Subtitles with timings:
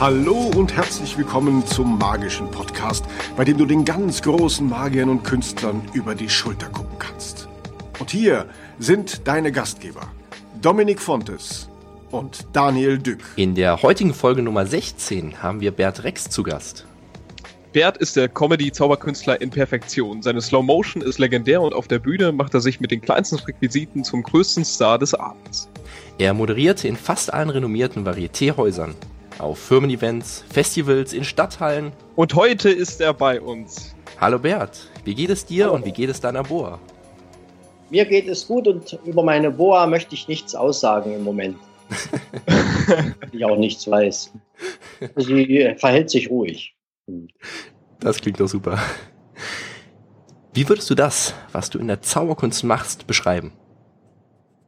[0.00, 3.04] Hallo und herzlich willkommen zum magischen Podcast,
[3.36, 7.48] bei dem du den ganz großen Magiern und Künstlern über die Schulter gucken kannst.
[7.98, 8.46] Und hier
[8.78, 10.02] sind deine Gastgeber,
[10.62, 11.68] Dominik Fontes
[12.12, 13.24] und Daniel Dück.
[13.34, 16.86] In der heutigen Folge Nummer 16 haben wir Bert Rex zu Gast.
[17.72, 20.22] Bert ist der Comedy-Zauberkünstler in Perfektion.
[20.22, 23.40] Seine Slow Motion ist legendär und auf der Bühne macht er sich mit den kleinsten
[23.40, 25.68] Requisiten zum größten Star des Abends.
[26.18, 28.94] Er moderierte in fast allen renommierten Varieté-Häusern,
[29.38, 31.92] auf Firmen-Events, Festivals, in Stadthallen.
[32.16, 33.94] Und heute ist er bei uns.
[34.20, 36.78] Hallo Bert, wie geht es dir und wie geht es deiner Boa?
[37.90, 41.56] Mir geht es gut und über meine Boa möchte ich nichts aussagen im Moment.
[43.32, 44.32] ich auch nichts weiß.
[45.16, 46.74] Sie verhält sich ruhig.
[48.00, 48.78] Das klingt doch super.
[50.52, 53.52] Wie würdest du das, was du in der Zauberkunst machst, beschreiben?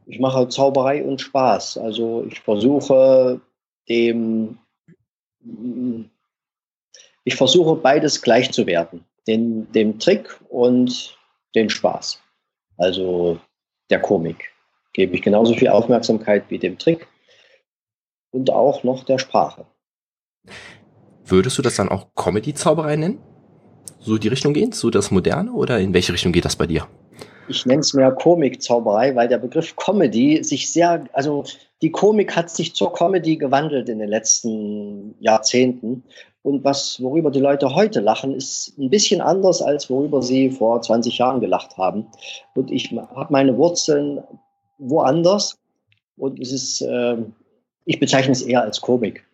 [0.07, 1.79] Ich mache Zauberei und Spaß.
[1.79, 3.41] Also ich versuche
[3.89, 4.59] dem,
[7.25, 9.05] ich versuche beides gleich zu werten.
[9.27, 11.17] Den, dem Trick und
[11.55, 12.21] den Spaß.
[12.77, 13.39] Also
[13.91, 14.51] der Komik.
[14.93, 17.07] Gebe ich genauso viel Aufmerksamkeit wie dem Trick
[18.31, 19.67] und auch noch der Sprache.
[21.25, 23.23] Würdest du das dann auch Comedy-Zauberei nennen?
[24.01, 24.73] So die Richtung gehen?
[24.73, 26.89] So das Moderne oder in welche Richtung geht das bei dir?
[27.51, 31.45] Ich nenne es mehr Komik-Zauberei, weil der Begriff Comedy sich sehr, also
[31.83, 36.05] die Komik hat sich zur Comedy gewandelt in den letzten Jahrzehnten.
[36.43, 40.81] Und was, worüber die Leute heute lachen, ist ein bisschen anders, als worüber sie vor
[40.81, 42.07] 20 Jahren gelacht haben.
[42.55, 44.23] Und ich habe meine Wurzeln
[44.79, 45.59] woanders.
[46.17, 47.17] Und es ist, äh,
[47.85, 49.27] ich bezeichne es eher als Komik.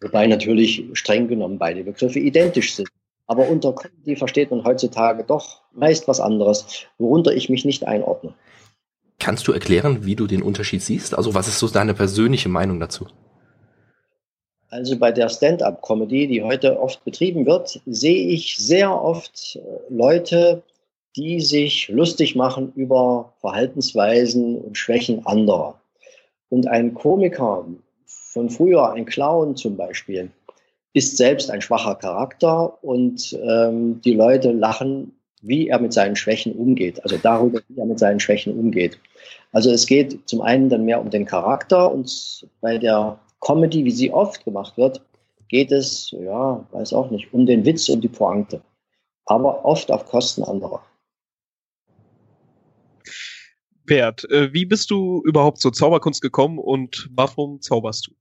[0.00, 2.88] Wobei natürlich streng genommen beide Begriffe identisch sind.
[3.26, 8.34] Aber unter Comedy versteht man heutzutage doch meist was anderes, worunter ich mich nicht einordne.
[9.18, 11.16] Kannst du erklären, wie du den Unterschied siehst?
[11.16, 13.06] Also was ist so deine persönliche Meinung dazu?
[14.68, 20.62] Also bei der Stand-up-Comedy, die heute oft betrieben wird, sehe ich sehr oft äh, Leute,
[21.16, 25.80] die sich lustig machen über Verhaltensweisen und Schwächen anderer.
[26.50, 27.64] Und ein Komiker
[28.06, 30.30] von früher, ein Clown zum Beispiel,
[30.96, 35.12] ist selbst ein schwacher Charakter und ähm, die Leute lachen,
[35.42, 38.98] wie er mit seinen Schwächen umgeht, also darüber, wie er mit seinen Schwächen umgeht.
[39.52, 43.90] Also es geht zum einen dann mehr um den Charakter und bei der Comedy, wie
[43.90, 45.02] sie oft gemacht wird,
[45.48, 48.62] geht es, ja, weiß auch nicht, um den Witz und die Pointe,
[49.26, 50.82] aber oft auf Kosten anderer.
[53.84, 58.12] Bert, äh, wie bist du überhaupt zur Zauberkunst gekommen und warum zauberst du?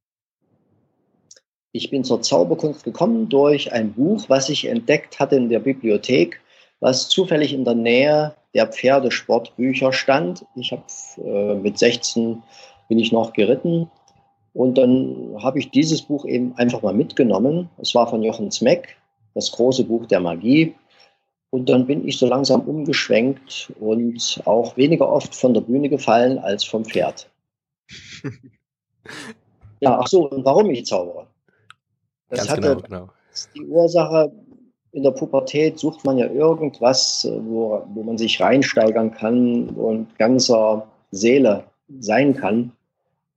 [1.75, 6.39] Ich bin zur Zauberkunst gekommen durch ein Buch, was ich entdeckt hatte in der Bibliothek,
[6.79, 10.45] was zufällig in der Nähe der Pferdesportbücher stand.
[10.55, 10.83] Ich habe
[11.17, 12.41] äh, mit 16
[12.87, 13.91] bin ich noch geritten
[14.53, 17.69] und dann habe ich dieses Buch eben einfach mal mitgenommen.
[17.77, 18.95] Es war von Jochen Zmeck,
[19.33, 20.75] das große Buch der Magie.
[21.49, 26.39] Und dann bin ich so langsam umgeschwenkt und auch weniger oft von der Bühne gefallen
[26.39, 27.29] als vom Pferd.
[29.81, 31.27] ja, ach so, und warum ich zaubere?
[32.35, 33.09] Das Ganz hatte genau, genau.
[33.55, 34.31] die Ursache,
[34.91, 40.87] in der Pubertät sucht man ja irgendwas, wo, wo man sich reinsteigern kann und ganzer
[41.11, 41.65] Seele
[41.99, 42.71] sein kann.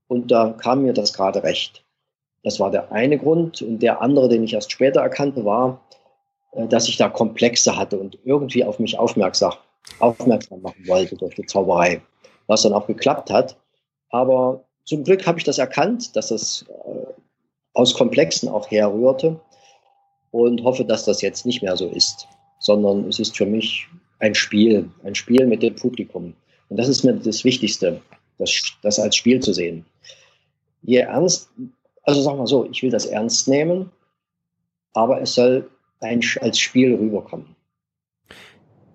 [0.07, 1.85] Und da kam mir das gerade recht.
[2.45, 3.61] Das war der eine Grund.
[3.63, 5.81] Und der andere, den ich erst später erkannte, war,
[6.53, 9.55] äh, dass ich da Komplexe hatte und irgendwie auf mich aufmerksam,
[9.99, 12.01] aufmerksam machen wollte durch die Zauberei,
[12.47, 13.57] was dann auch geklappt hat.
[14.11, 17.13] Aber zum Glück habe ich das erkannt, dass das äh,
[17.75, 19.41] aus Komplexen auch herrührte
[20.31, 23.87] und hoffe, dass das jetzt nicht mehr so ist, sondern es ist für mich
[24.19, 26.35] ein Spiel, ein Spiel mit dem Publikum.
[26.69, 28.01] Und das ist mir das Wichtigste,
[28.39, 28.53] das,
[28.83, 29.85] das als Spiel zu sehen.
[30.83, 31.51] Je ernst,
[32.03, 33.91] also sagen wir so, ich will das ernst nehmen,
[34.93, 35.71] aber es soll
[36.01, 37.57] ein, als Spiel rüberkommen.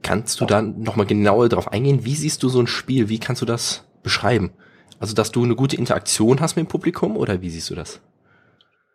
[0.01, 2.03] Kannst du da nochmal genauer drauf eingehen?
[2.03, 3.07] Wie siehst du so ein Spiel?
[3.07, 4.51] Wie kannst du das beschreiben?
[5.00, 8.01] Also, dass du eine gute Interaktion hast mit dem Publikum oder wie siehst du das?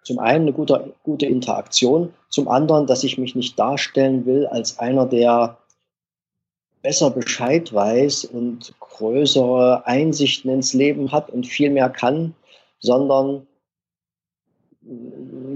[0.08, 4.78] Zum einen eine gute, gute Interaktion, zum anderen, dass ich mich nicht darstellen will als
[4.78, 5.58] einer, der
[6.80, 12.34] besser Bescheid weiß und größere Einsichten ins Leben hat und viel mehr kann,
[12.78, 13.46] sondern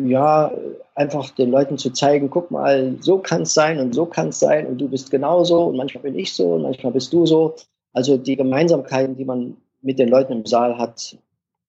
[0.04, 0.52] ja,
[0.96, 4.38] einfach den Leuten zu zeigen, guck mal, so kann es sein und so kann es
[4.38, 7.54] sein und du bist genauso und manchmal bin ich so und manchmal bist du so.
[7.94, 11.16] Also die Gemeinsamkeiten, die man mit den Leuten im Saal hat,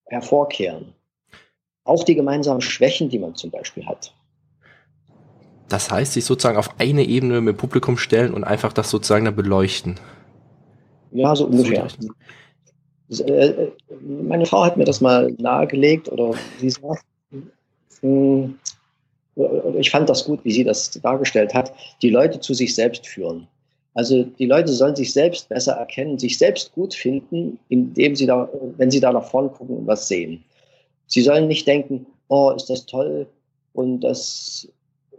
[0.08, 0.94] hervorkehren.
[1.86, 4.14] Auch die gemeinsamen Schwächen, die man zum Beispiel hat.
[5.70, 9.26] Das heißt, sich sozusagen auf eine Ebene mit dem Publikum stellen und einfach das sozusagen
[9.26, 10.00] dann beleuchten.
[11.12, 11.88] Ja, so ungefähr.
[14.02, 17.04] Meine Frau hat mir das mal nahegelegt oder sie sagt,
[18.02, 18.56] hm,
[19.80, 23.48] ich fand das gut, wie sie das dargestellt hat, die Leute zu sich selbst führen.
[23.96, 28.50] Also die Leute sollen sich selbst besser erkennen, sich selbst gut finden, indem sie da,
[28.78, 30.44] wenn sie da nach vorne gucken und was sehen.
[31.14, 33.28] Sie sollen nicht denken, oh, ist das toll
[33.74, 34.68] und das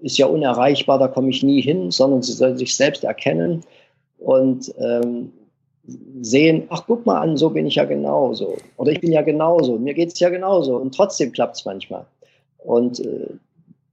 [0.02, 3.60] ist ja unerreichbar, da komme ich nie hin, sondern sie sollen sich selbst erkennen
[4.18, 5.32] und ähm,
[6.20, 8.56] sehen, ach guck mal an, so bin ich ja genauso.
[8.76, 12.04] Oder ich bin ja genauso, mir geht es ja genauso und trotzdem klappt es manchmal.
[12.58, 13.28] Und äh,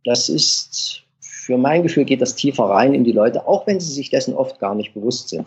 [0.04, 3.94] das ist, für mein Gefühl geht das tiefer rein in die Leute, auch wenn sie
[3.94, 5.46] sich dessen oft gar nicht bewusst sind.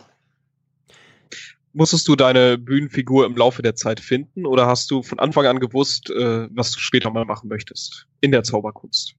[1.76, 5.58] Musstest du deine Bühnenfigur im Laufe der Zeit finden oder hast du von Anfang an
[5.58, 9.16] gewusst, äh, was du später mal machen möchtest in der Zauberkunst?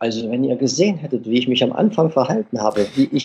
[0.00, 3.24] Also wenn ihr gesehen hättet, wie ich mich am Anfang verhalten habe, wie ich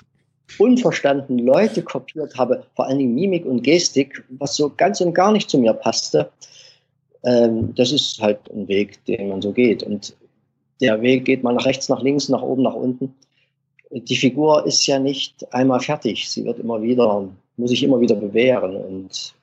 [0.59, 5.31] unverstanden Leute kopiert habe, vor allen Dingen Mimik und Gestik, was so ganz und gar
[5.31, 6.29] nicht zu mir passte,
[7.23, 9.81] ähm, das ist halt ein Weg, den man so geht.
[9.81, 10.15] Und
[10.81, 13.15] der Weg geht mal nach rechts, nach links, nach oben, nach unten.
[13.89, 16.29] Die Figur ist ja nicht einmal fertig.
[16.29, 17.27] Sie wird immer wieder,
[17.57, 19.33] muss sich immer wieder bewähren und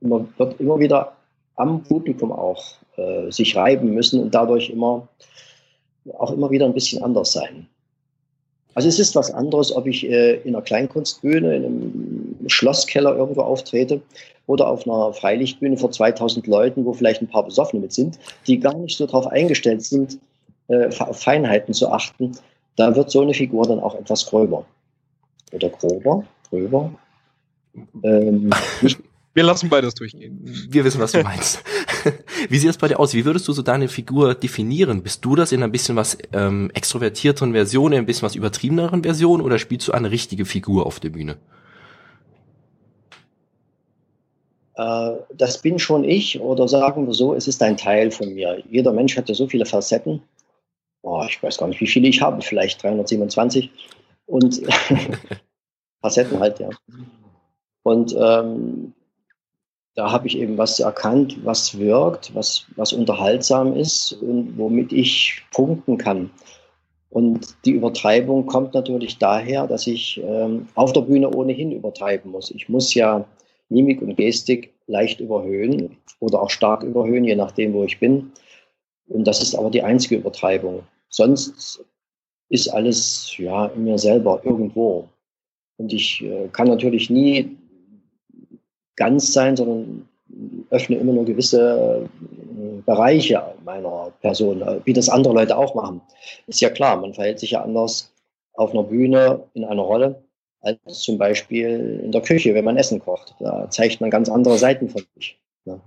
[0.00, 1.16] immer, wird immer wieder
[1.56, 2.64] am Publikum auch
[2.96, 5.08] äh, sich reiben müssen und dadurch immer
[6.18, 7.66] auch immer wieder ein bisschen anders sein.
[8.74, 13.42] Also es ist was anderes, ob ich äh, in einer Kleinkunstbühne, in einem Schlosskeller irgendwo
[13.42, 14.00] auftrete
[14.46, 18.58] oder auf einer Freilichtbühne vor 2000 Leuten, wo vielleicht ein paar Besoffene mit sind, die
[18.58, 20.18] gar nicht so darauf eingestellt sind,
[20.68, 22.32] äh, auf Feinheiten zu achten.
[22.76, 24.66] Da wird so eine Figur dann auch etwas gröber.
[25.52, 26.90] Oder grober, gröber.
[28.02, 28.50] Ähm,
[29.34, 30.40] wir lassen beides durchgehen.
[30.68, 31.62] Wir wissen, was du meinst.
[32.48, 33.14] Wie sieht das bei dir aus?
[33.14, 35.02] Wie würdest du so deine Figur definieren?
[35.02, 39.02] Bist du das in ein bisschen was ähm, extrovertierteren Version, in ein bisschen was übertriebeneren
[39.02, 41.36] Version oder spielst du eine richtige Figur auf der Bühne?
[44.76, 48.62] Äh, das bin schon ich oder sagen wir so, es ist ein Teil von mir.
[48.70, 50.22] Jeder Mensch hat ja so viele Facetten.
[51.02, 53.70] Oh, ich weiß gar nicht, wie viele ich habe, vielleicht 327.
[54.26, 54.62] Und
[56.02, 56.70] Facetten halt, ja.
[57.84, 58.94] Und ähm,
[59.94, 65.42] da habe ich eben was erkannt, was wirkt, was, was unterhaltsam ist und womit ich
[65.52, 66.30] punkten kann.
[67.10, 72.50] Und die Übertreibung kommt natürlich daher, dass ich ähm, auf der Bühne ohnehin übertreiben muss.
[72.50, 73.24] Ich muss ja
[73.68, 78.32] Mimik und Gestik leicht überhöhen oder auch stark überhöhen, je nachdem, wo ich bin.
[79.06, 80.82] Und das ist aber die einzige Übertreibung.
[81.08, 81.84] Sonst
[82.48, 85.08] ist alles ja in mir selber irgendwo.
[85.76, 87.56] Und ich äh, kann natürlich nie
[88.96, 90.08] ganz sein, sondern
[90.70, 96.00] öffne immer nur gewisse äh, Bereiche meiner Person, äh, wie das andere Leute auch machen.
[96.46, 98.12] Ist ja klar, man verhält sich ja anders
[98.54, 100.22] auf einer Bühne in einer Rolle
[100.60, 103.34] als zum Beispiel in der Küche, wenn man Essen kocht.
[103.38, 105.38] Da zeigt man ganz andere Seiten von sich.
[105.66, 105.78] Ja.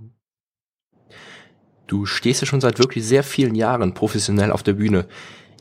[1.87, 5.07] Du stehst ja schon seit wirklich sehr vielen Jahren professionell auf der Bühne.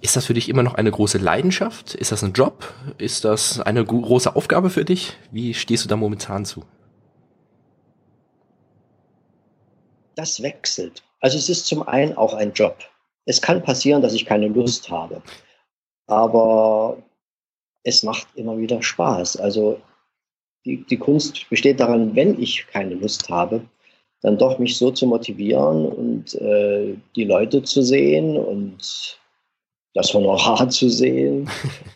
[0.03, 1.95] Ist das für dich immer noch eine große Leidenschaft?
[1.95, 2.75] Ist das ein Job?
[2.99, 5.17] Ist das eine große Aufgabe für dich?
[5.31, 6.65] Wie stehst du da momentan zu?
[10.17, 11.03] Das wechselt.
[11.21, 12.77] Also es ist zum einen auch ein Job.
[13.25, 15.23] Es kann passieren, dass ich keine Lust habe,
[16.07, 16.99] aber
[17.85, 19.37] es macht immer wieder Spaß.
[19.37, 19.81] Also
[20.65, 23.63] die, die Kunst besteht daran, wenn ich keine Lust habe,
[24.23, 29.19] dann doch mich so zu motivieren und äh, die Leute zu sehen und
[29.95, 31.49] das Honorar zu sehen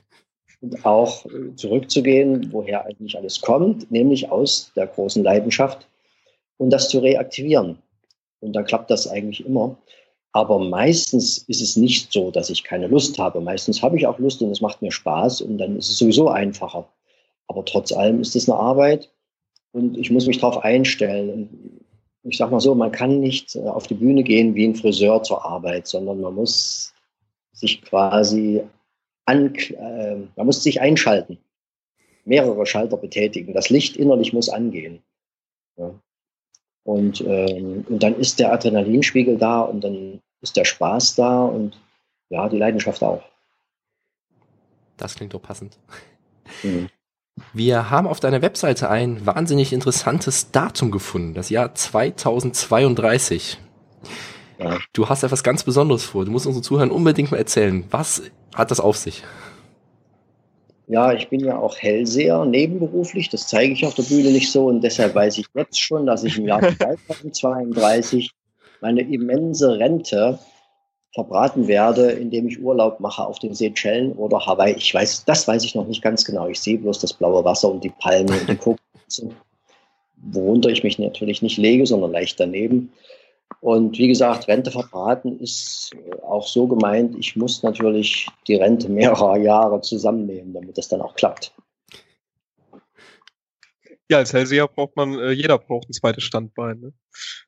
[0.60, 5.88] und auch zurückzugehen, woher eigentlich alles kommt, nämlich aus der großen Leidenschaft
[6.58, 7.78] und das zu reaktivieren.
[8.40, 9.76] Und dann klappt das eigentlich immer.
[10.32, 13.40] Aber meistens ist es nicht so, dass ich keine Lust habe.
[13.40, 16.28] Meistens habe ich auch Lust und es macht mir Spaß und dann ist es sowieso
[16.28, 16.88] einfacher.
[17.48, 19.10] Aber trotz allem ist es eine Arbeit
[19.72, 21.80] und ich muss mich darauf einstellen.
[22.22, 25.22] Ich sage mal so, man kann nicht äh, auf die Bühne gehen wie ein Friseur
[25.22, 26.92] zur Arbeit, sondern man muss
[27.52, 28.62] sich quasi
[29.24, 31.38] an, äh, man muss sich einschalten,
[32.24, 33.52] mehrere Schalter betätigen.
[33.52, 35.02] Das Licht innerlich muss angehen.
[35.76, 35.94] Ja.
[36.84, 41.78] Und, ähm, und dann ist der Adrenalinspiegel da und dann ist der Spaß da und
[42.30, 43.22] ja, die Leidenschaft auch.
[44.96, 45.78] Das klingt doch passend.
[46.62, 46.88] Mhm.
[47.52, 53.58] Wir haben auf deiner Webseite ein wahnsinnig interessantes Datum gefunden, das Jahr 2032.
[54.58, 54.78] Ja.
[54.92, 56.24] Du hast etwas ganz Besonderes vor.
[56.24, 57.84] Du musst unseren Zuhörern unbedingt mal erzählen.
[57.90, 58.22] Was
[58.54, 59.22] hat das auf sich?
[60.90, 64.66] Ja, ich bin ja auch Hellseher nebenberuflich, das zeige ich auf der Bühne nicht so
[64.66, 66.60] und deshalb weiß ich jetzt schon, dass ich im Jahr
[67.06, 68.32] 2032
[68.80, 70.40] meine immense Rente
[71.14, 74.74] verbraten werde, indem ich Urlaub mache auf den Seychellen oder Hawaii.
[74.74, 76.48] Ich weiß, das weiß ich noch nicht ganz genau.
[76.48, 79.30] Ich sehe bloß das blaue Wasser und die Palmen und die Kokosnüsse,
[80.16, 82.92] worunter ich mich natürlich nicht lege, sondern leicht daneben.
[83.58, 85.90] Und wie gesagt, Rente verbraten ist
[86.22, 91.14] auch so gemeint, ich muss natürlich die Rente mehrerer Jahre zusammennehmen, damit das dann auch
[91.14, 91.52] klappt.
[94.08, 96.80] Ja, als Hellseher braucht man, äh, jeder braucht ein zweites Standbein.
[96.80, 96.92] Ne?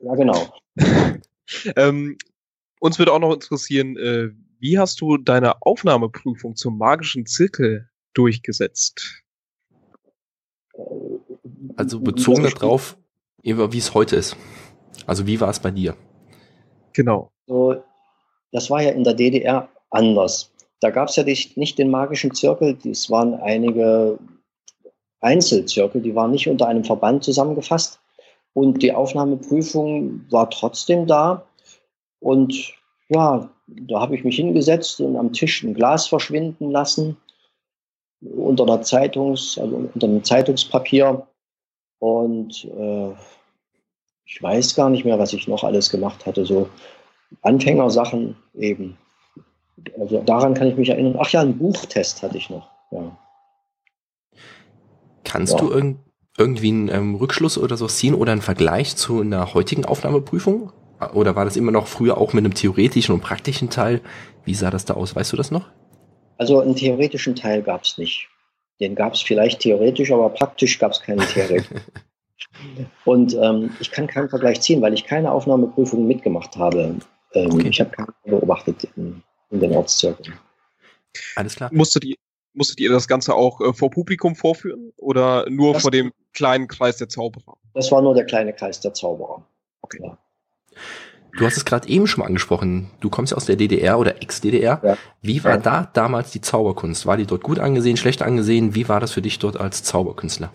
[0.01, 0.55] Ja, genau.
[1.77, 2.19] ähm,
[2.79, 9.23] uns würde auch noch interessieren, äh, wie hast du deine Aufnahmeprüfung zum magischen Zirkel durchgesetzt?
[11.77, 12.97] Also bezogen darauf,
[13.43, 14.37] wie es heute ist.
[15.07, 15.97] Also wie war es bei dir?
[16.93, 17.31] Genau.
[17.47, 17.83] So,
[18.53, 20.53] das war ja in der DDR anders.
[20.81, 24.19] Da gab es ja nicht, nicht den magischen Zirkel, es waren einige
[25.21, 28.01] Einzelzirkel, die waren nicht unter einem Verband zusammengefasst.
[28.55, 31.47] Und die Aufnahmeprüfung war trotzdem da.
[32.21, 32.75] Und
[33.09, 37.17] ja, da habe ich mich hingesetzt und am Tisch ein Glas verschwinden lassen
[38.21, 41.27] unter der Zeitungs, also unter einem Zeitungspapier.
[41.99, 43.13] Und äh,
[44.25, 46.45] ich weiß gar nicht mehr, was ich noch alles gemacht hatte.
[46.45, 46.69] So
[47.43, 48.97] Anfängersachen eben.
[49.99, 51.17] Also daran kann ich mich erinnern.
[51.19, 52.69] Ach ja, einen Buchtest hatte ich noch.
[52.91, 53.17] Ja.
[55.25, 55.59] Kannst ja.
[55.59, 55.97] du irg
[56.39, 60.73] irgendwie einen ähm, Rückschluss oder so ziehen oder einen Vergleich zu einer heutigen Aufnahmeprüfung?
[61.13, 64.01] Oder war das immer noch früher auch mit einem theoretischen und praktischen Teil?
[64.45, 65.15] Wie sah das da aus?
[65.15, 65.69] Weißt du das noch?
[66.39, 68.29] Also einen theoretischen Teil gab es nicht.
[68.81, 71.83] Den gab es vielleicht theoretisch, aber praktisch gab es keinen Theoretik.
[73.05, 76.97] Und ähm, ich kann keinen Vergleich ziehen, weil ich keine Aufnahmeprüfung mitgemacht habe.
[77.35, 77.69] Ähm, okay.
[77.69, 80.39] Ich habe keinen beobachtet in, in den Ortszirkeln.
[81.37, 81.71] Alles klar.
[81.73, 82.17] Musstet ihr,
[82.55, 86.69] musstet ihr das Ganze auch äh, vor Publikum vorführen oder nur das, vor dem kleinen
[86.69, 87.57] Kreis der Zauberer?
[87.75, 89.45] Das war nur der kleine Kreis der Zauberer.
[89.83, 90.01] Okay.
[90.03, 90.19] Ja.
[91.39, 92.91] Du hast es gerade eben schon mal angesprochen.
[93.01, 94.81] Du kommst ja aus der DDR oder Ex-DDR.
[94.83, 94.99] Ja.
[95.23, 95.57] Wie war ja.
[95.57, 97.07] da damals die Zauberkunst?
[97.07, 98.75] War die dort gut angesehen, schlecht angesehen?
[98.75, 100.53] Wie war das für dich dort als Zauberkünstler?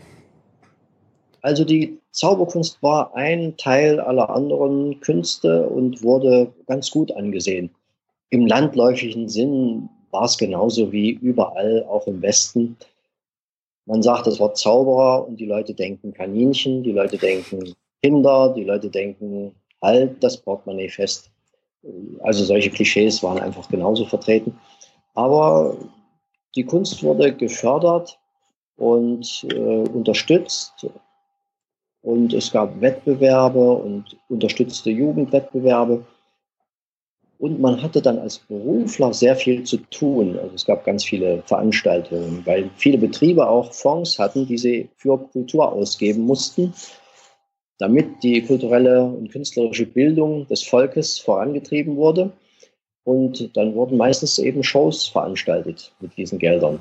[1.47, 7.69] Also die Zauberkunst war ein Teil aller anderen Künste und wurde ganz gut angesehen.
[8.29, 12.75] Im landläufigen Sinn war es genauso wie überall, auch im Westen.
[13.85, 17.73] Man sagt das Wort Zauberer und die Leute denken Kaninchen, die Leute denken
[18.03, 21.31] Kinder, die Leute denken halt das Portemonnaie fest.
[22.23, 24.59] Also solche Klischees waren einfach genauso vertreten.
[25.13, 25.77] Aber
[26.57, 28.19] die Kunst wurde gefördert
[28.75, 30.85] und äh, unterstützt.
[32.07, 36.05] Und es gab Wettbewerbe und unterstützte Jugendwettbewerbe.
[37.37, 40.39] Und man hatte dann als Berufler sehr viel zu tun.
[40.39, 45.17] Also es gab ganz viele Veranstaltungen, weil viele Betriebe auch Fonds hatten, die sie für
[45.17, 46.73] Kultur ausgeben mussten,
[47.77, 52.31] damit die kulturelle und künstlerische Bildung des Volkes vorangetrieben wurde.
[53.03, 56.79] Und dann wurden meistens eben Shows veranstaltet mit diesen Geldern.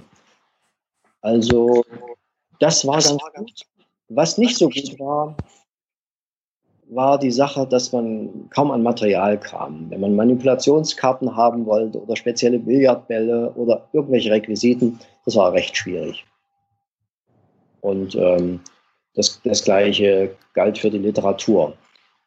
[1.21, 1.83] Also
[2.61, 3.66] das war ganz gut.
[4.09, 5.37] Was nicht so gut war,
[6.89, 9.91] war die Sache, dass man kaum an Material kam.
[9.91, 16.25] Wenn man Manipulationskarten haben wollte oder spezielle Billardbälle oder irgendwelche Requisiten, das war recht schwierig.
[17.81, 18.61] Und ähm,
[19.15, 21.75] das, das gleiche galt für die Literatur.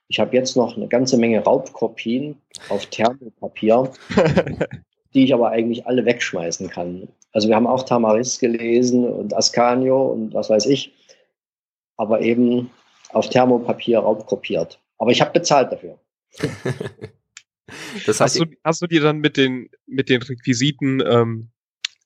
[0.10, 2.36] Ich habe jetzt noch eine ganze Menge Raubkopien
[2.70, 3.92] auf Thermopapier,
[5.14, 7.08] die ich aber eigentlich alle wegschmeißen kann.
[7.32, 10.94] Also wir haben auch Tamaris gelesen und Ascanio und was weiß ich,
[12.00, 12.72] aber eben
[13.10, 14.80] auf Thermopapier raubkopiert.
[14.98, 16.00] Aber ich habe bezahlt dafür.
[18.06, 21.50] das heißt, hast, du, hast du dir dann mit den, mit den Requisiten ähm,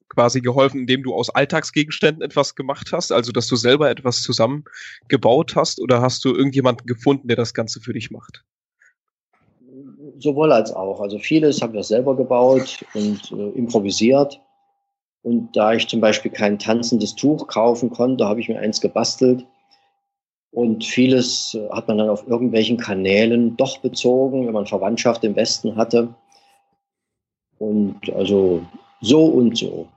[0.09, 5.55] quasi geholfen, indem du aus Alltagsgegenständen etwas gemacht hast, also dass du selber etwas zusammengebaut
[5.55, 8.43] hast, oder hast du irgendjemanden gefunden, der das Ganze für dich macht?
[10.17, 11.01] Sowohl als auch.
[11.01, 14.41] Also vieles haben wir selber gebaut und äh, improvisiert.
[15.21, 19.45] Und da ich zum Beispiel kein tanzendes Tuch kaufen konnte, habe ich mir eins gebastelt
[20.53, 25.36] und vieles äh, hat man dann auf irgendwelchen Kanälen doch bezogen, wenn man Verwandtschaft im
[25.36, 26.13] Westen hatte.
[27.57, 28.63] Und also
[29.01, 29.88] so und so.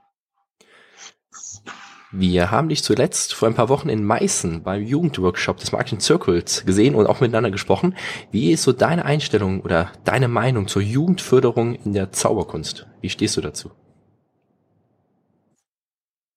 [2.10, 6.64] Wir haben dich zuletzt vor ein paar Wochen in Meißen beim Jugendworkshop des Marketing Circles
[6.64, 7.94] gesehen und auch miteinander gesprochen.
[8.30, 12.86] Wie ist so deine Einstellung oder deine Meinung zur Jugendförderung in der Zauberkunst?
[13.02, 13.72] Wie stehst du dazu?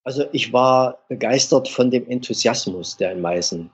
[0.03, 3.69] Also ich war begeistert von dem Enthusiasmus, der in Meißen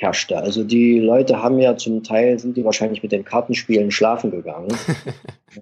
[0.00, 0.38] herrschte.
[0.38, 4.74] Also die Leute haben ja zum Teil, sind die wahrscheinlich mit den Kartenspielen schlafen gegangen.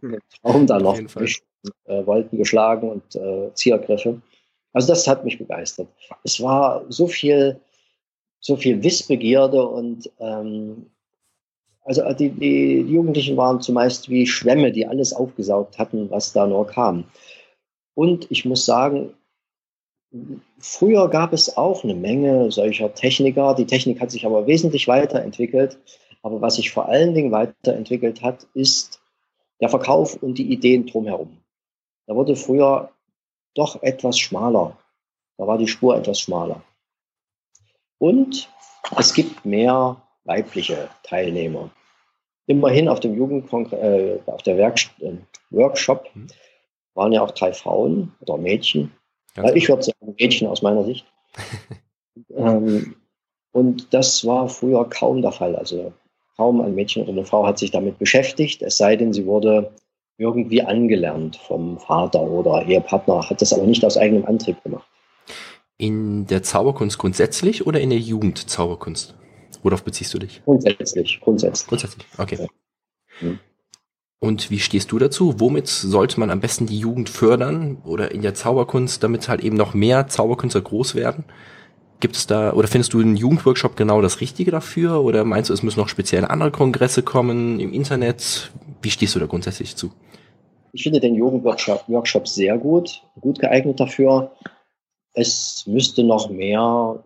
[0.43, 4.23] Traum da noch äh, wollten geschlagen und äh, Ziergriffe.
[4.73, 5.89] Also das hat mich begeistert.
[6.23, 7.61] Es war so viel,
[8.39, 10.87] so viel Wissbegierde und ähm,
[11.83, 16.67] also die, die Jugendlichen waren zumeist wie Schwämme, die alles aufgesaugt hatten, was da nur
[16.67, 17.05] kam.
[17.95, 19.15] Und ich muss sagen,
[20.59, 23.55] Früher gab es auch eine Menge solcher Techniker.
[23.55, 25.79] Die Technik hat sich aber wesentlich weiterentwickelt.
[26.23, 29.01] Aber was sich vor allen Dingen weiterentwickelt hat, ist
[29.61, 31.39] der Verkauf und die Ideen drumherum.
[32.07, 32.91] Da wurde früher
[33.55, 34.77] doch etwas schmaler.
[35.37, 36.63] Da war die Spur etwas schmaler.
[37.99, 38.49] Und
[38.97, 41.71] es gibt mehr weibliche Teilnehmer.
[42.47, 45.13] Immerhin auf dem Jugendkongress, äh, auf der Werk äh,
[45.51, 46.29] Workshop mhm.
[46.95, 48.93] waren ja auch drei Frauen oder Mädchen.
[49.43, 51.07] Ganz ich würde sagen Mädchen aus meiner Sicht.
[52.37, 52.97] ähm,
[53.53, 55.57] und das war früher kaum der Fall.
[55.57, 55.93] Also
[56.37, 59.73] kaum ein Mädchen oder eine Frau hat sich damit beschäftigt, es sei denn, sie wurde
[60.17, 64.87] irgendwie angelernt vom Vater oder Ehepartner, hat das aber nicht aus eigenem Antrieb gemacht.
[65.77, 69.15] In der Zauberkunst grundsätzlich oder in der Jugendzauberkunst?
[69.63, 70.43] Worauf beziehst du dich?
[70.45, 71.69] Grundsätzlich, grundsätzlich.
[71.69, 72.37] Grundsätzlich, okay.
[72.41, 72.47] Ja.
[73.21, 73.39] Hm.
[74.21, 75.39] Und wie stehst du dazu?
[75.39, 79.57] Womit sollte man am besten die Jugend fördern oder in der Zauberkunst, damit halt eben
[79.57, 81.25] noch mehr Zauberkünstler groß werden?
[82.01, 85.03] Gibt es da, oder findest du einen Jugendworkshop genau das Richtige dafür?
[85.03, 88.51] Oder meinst du, es müssen noch spezielle andere Kongresse kommen im Internet?
[88.83, 89.93] Wie stehst du da grundsätzlich zu?
[90.73, 94.33] Ich finde den Jugendworkshop Workshop sehr gut, gut geeignet dafür.
[95.13, 97.03] Es müsste noch mehr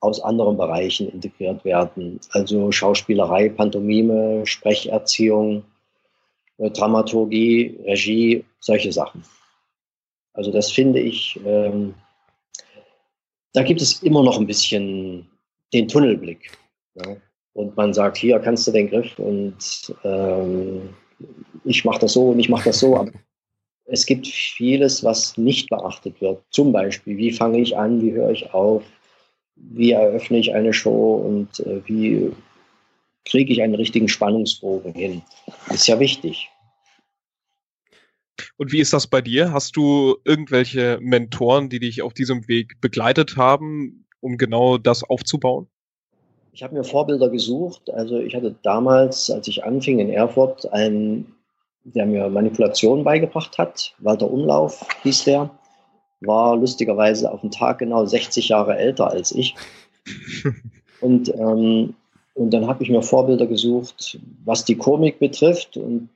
[0.00, 2.20] aus anderen Bereichen integriert werden.
[2.32, 5.64] Also Schauspielerei, Pantomime, Sprecherziehung,
[6.58, 9.22] Dramaturgie, Regie, solche Sachen.
[10.32, 11.94] Also das finde ich, ähm,
[13.52, 15.26] da gibt es immer noch ein bisschen
[15.72, 16.50] den Tunnelblick.
[16.94, 17.16] Ja?
[17.54, 20.90] Und man sagt, hier kannst du den Griff und ähm,
[21.64, 22.96] ich mache das so und ich mache das so.
[22.96, 23.10] Aber
[23.86, 26.42] es gibt vieles, was nicht beachtet wird.
[26.50, 28.82] Zum Beispiel, wie fange ich an, wie höre ich auf,
[29.54, 32.30] wie eröffne ich eine Show und äh, wie
[33.26, 35.22] kriege ich einen richtigen Spannungsbogen hin.
[35.68, 36.48] Ist ja wichtig.
[38.56, 39.52] Und wie ist das bei dir?
[39.52, 45.68] Hast du irgendwelche Mentoren, die dich auf diesem Weg begleitet haben, um genau das aufzubauen?
[46.52, 47.90] Ich habe mir Vorbilder gesucht.
[47.90, 51.34] Also ich hatte damals, als ich anfing in Erfurt, einen,
[51.84, 53.94] der mir Manipulation beigebracht hat.
[53.98, 55.50] Walter Umlauf hieß der.
[56.20, 59.54] War lustigerweise auf den Tag genau 60 Jahre älter als ich.
[61.02, 61.94] Und, ähm,
[62.36, 65.78] und dann habe ich mir Vorbilder gesucht, was die Komik betrifft.
[65.78, 66.10] Und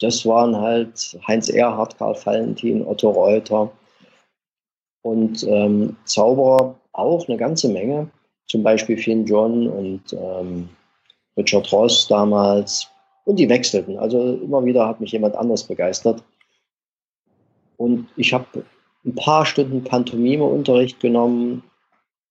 [0.00, 3.70] das waren halt Heinz Erhardt, Karl Valentin, Otto Reuter
[5.02, 8.08] und ähm, Zauberer auch eine ganze Menge.
[8.46, 10.70] Zum Beispiel Finn John und ähm,
[11.36, 12.88] Richard Ross damals.
[13.26, 13.98] Und die wechselten.
[13.98, 16.22] Also immer wieder hat mich jemand anders begeistert.
[17.76, 18.64] Und ich habe
[19.04, 21.64] ein paar Stunden Pantomime-Unterricht genommen.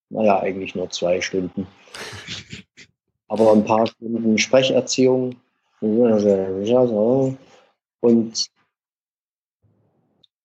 [0.10, 1.68] Naja, eigentlich nur zwei Stunden.
[3.34, 5.38] Aber ein paar Stunden Sprecherziehung.
[8.00, 8.46] Und,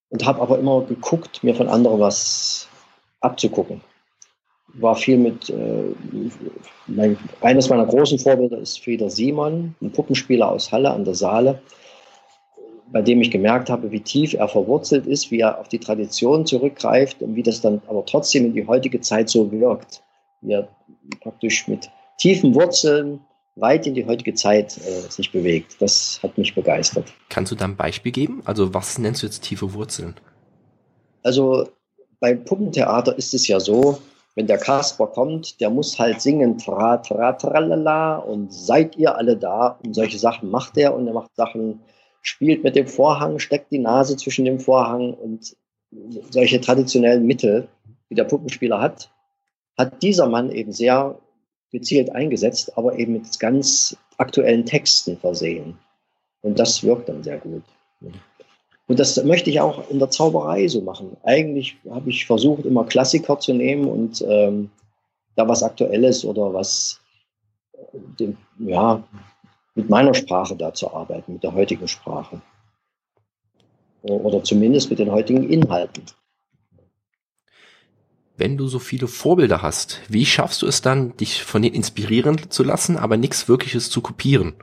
[0.09, 2.67] und habe aber immer geguckt, mir von anderen was
[3.21, 3.83] abzugucken.
[4.69, 5.95] War viel mit, äh,
[6.87, 11.61] mein, eines meiner großen Vorbilder ist Frieder Simon, ein Puppenspieler aus Halle an der Saale,
[12.91, 16.47] bei dem ich gemerkt habe, wie tief er verwurzelt ist, wie er auf die Tradition
[16.47, 20.03] zurückgreift und wie das dann aber trotzdem in die heutige Zeit so wirkt.
[20.41, 20.69] Wie er
[21.21, 23.21] praktisch mit tiefen Wurzeln
[23.57, 25.77] weit in die heutige Zeit äh, sich bewegt.
[25.81, 27.13] Das hat mich begeistert.
[27.29, 28.43] Kannst du da ein Beispiel geben?
[28.45, 30.15] Also was nennst du jetzt tiefe Wurzeln?
[31.23, 31.69] Also
[32.21, 33.99] beim Puppentheater ist es ja so,
[34.35, 39.37] wenn der Kasper kommt, der muss halt singen, tra, tra, tralala, und seid ihr alle
[39.37, 39.79] da?
[39.83, 41.81] Und solche Sachen macht er und er macht Sachen,
[42.23, 45.57] spielt mit dem Vorhang, steckt die Nase zwischen dem Vorhang und
[46.31, 47.69] solche traditionellen Mittel,
[48.11, 49.11] die der Puppenspieler hat,
[49.77, 51.19] hat dieser Mann eben sehr
[51.71, 55.79] gezielt eingesetzt, aber eben mit ganz aktuellen Texten versehen.
[56.43, 57.63] Und das wirkt dann sehr gut.
[58.87, 61.17] Und das möchte ich auch in der Zauberei so machen.
[61.23, 64.71] Eigentlich habe ich versucht, immer Klassiker zu nehmen und ähm,
[65.37, 67.01] da was Aktuelles oder was
[67.73, 69.03] äh, dem, ja,
[69.75, 72.41] mit meiner Sprache da zu arbeiten, mit der heutigen Sprache.
[74.03, 76.05] Oder zumindest mit den heutigen Inhalten
[78.39, 82.51] wenn du so viele Vorbilder hast, wie schaffst du es dann, dich von denen inspirieren
[82.51, 84.55] zu lassen, aber nichts Wirkliches zu kopieren?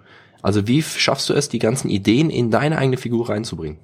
[0.42, 3.80] Also wie schaffst du es, die ganzen Ideen in deine eigene Figur reinzubringen?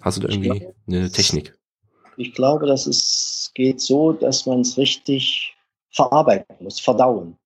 [0.00, 1.54] Hast du da irgendwie glaube, eine Technik?
[2.16, 5.56] Ich glaube, dass es geht so, dass man es richtig
[5.90, 7.36] verarbeiten muss, verdauen.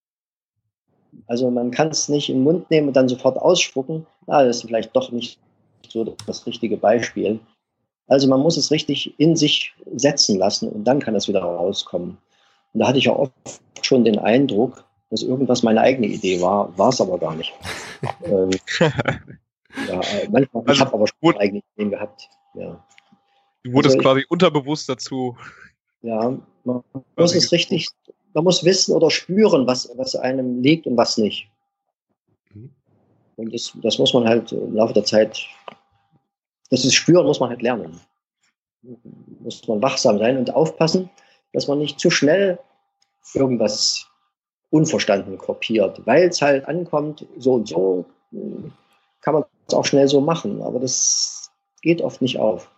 [1.26, 4.06] Also man kann es nicht im Mund nehmen und dann sofort ausspucken.
[4.26, 5.38] Na, das ist vielleicht doch nicht
[5.88, 7.38] so das richtige Beispiel.
[8.06, 12.18] Also man muss es richtig in sich setzen lassen und dann kann es wieder rauskommen.
[12.72, 13.32] Und da hatte ich ja oft
[13.82, 17.52] schon den Eindruck, dass irgendwas meine eigene Idee war, war es aber gar nicht.
[18.24, 18.50] ähm,
[19.88, 22.28] ja, manchmal, also, ich habe aber schon eigene Ideen gehabt.
[22.54, 22.84] Ja.
[23.62, 25.36] Du wurdest also quasi unterbewusst dazu.
[26.02, 26.82] Ja, man
[27.16, 27.88] muss es richtig,
[28.34, 31.48] man muss wissen oder spüren, was, was einem liegt und was nicht.
[32.52, 32.70] Mhm.
[33.36, 35.46] Und das, das muss man halt im Laufe der Zeit,
[36.70, 38.00] das ist Spüren, muss man halt lernen.
[39.40, 41.10] Muss man wachsam sein und aufpassen,
[41.52, 42.58] dass man nicht zu schnell
[43.34, 44.06] irgendwas
[44.70, 48.04] unverstanden kopiert, weil es halt ankommt, so und so
[49.20, 51.50] kann man es auch schnell so machen, aber das
[51.80, 52.70] geht oft nicht auf.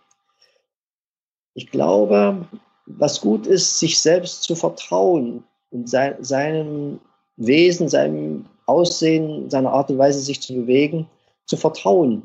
[1.55, 2.47] Ich glaube,
[2.85, 6.99] was gut ist, sich selbst zu vertrauen und sein, seinem
[7.35, 11.09] Wesen, seinem Aussehen, seiner Art und Weise, sich zu bewegen,
[11.45, 12.23] zu vertrauen.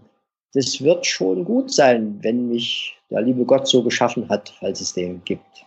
[0.54, 4.92] Das wird schon gut sein, wenn mich der liebe Gott so geschaffen hat, falls es
[4.92, 5.64] den gibt.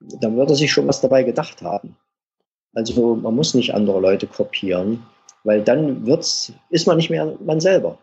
[0.00, 1.96] Dann wird er sich schon was dabei gedacht haben.
[2.74, 5.04] Also man muss nicht andere Leute kopieren,
[5.44, 7.98] weil dann wird's, ist man nicht mehr man selber.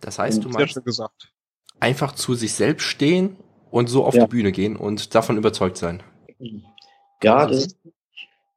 [0.00, 0.80] Das heißt, du meinst
[1.80, 3.36] einfach zu sich selbst stehen
[3.70, 4.24] und so auf ja.
[4.24, 6.02] die Bühne gehen und davon überzeugt sein.
[7.22, 7.76] Ja, das ist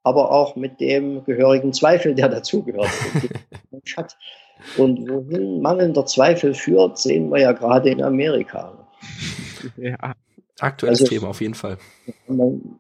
[0.04, 2.90] aber auch mit dem gehörigen Zweifel, der dazugehört.
[4.78, 8.74] und wohin mangelnder Zweifel führt, sehen wir ja gerade in Amerika.
[9.78, 10.14] Ja,
[10.60, 11.78] aktuelles also, Thema auf jeden Fall.
[12.28, 12.80] Man,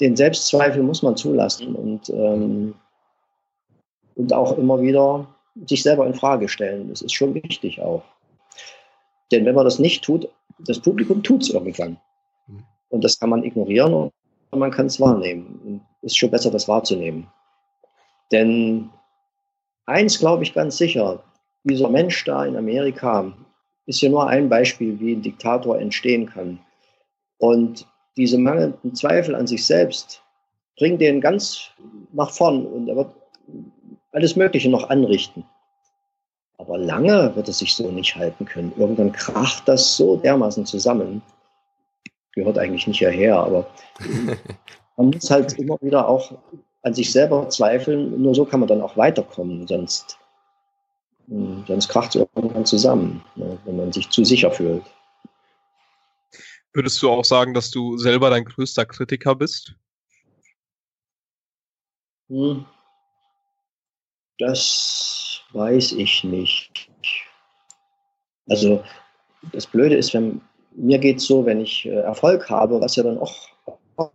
[0.00, 2.74] den Selbstzweifel muss man zulassen und, ähm,
[4.14, 5.26] und auch immer wieder
[5.66, 6.88] sich selber in Frage stellen.
[6.88, 8.02] Das ist schon wichtig auch.
[9.30, 11.98] Denn wenn man das nicht tut, das Publikum tut es irgendwann.
[12.46, 12.64] Mhm.
[12.90, 15.80] Und das kann man ignorieren und man kann es wahrnehmen.
[16.02, 17.28] Es ist schon besser, das wahrzunehmen.
[18.30, 18.90] Denn
[19.86, 21.22] eins glaube ich ganz sicher,
[21.64, 23.32] dieser Mensch da in Amerika
[23.86, 26.58] ist ja nur ein Beispiel, wie ein Diktator entstehen kann.
[27.38, 30.22] Und diese mangelnden Zweifel an sich selbst
[30.76, 31.70] bringen den ganz
[32.12, 33.14] nach vorn und er wird
[34.12, 35.44] alles Mögliche noch anrichten.
[36.58, 38.72] Aber lange wird es sich so nicht halten können.
[38.76, 41.22] Irgendwann kracht das so dermaßen zusammen.
[42.34, 43.66] Gehört eigentlich nicht hierher, aber
[44.96, 46.32] man muss halt immer wieder auch
[46.82, 48.20] an sich selber zweifeln.
[48.20, 49.66] Nur so kann man dann auch weiterkommen.
[49.66, 50.18] Sonst,
[51.28, 54.84] hm, sonst kracht es irgendwann zusammen, ne, wenn man sich zu sicher fühlt.
[56.72, 59.74] Würdest du auch sagen, dass du selber dein größter Kritiker bist?
[62.28, 62.64] Hm.
[64.38, 66.90] Das weiß ich nicht.
[68.48, 68.82] Also
[69.52, 70.40] das Blöde ist, wenn
[70.74, 73.34] mir geht es so, wenn ich äh, Erfolg habe, was ja dann auch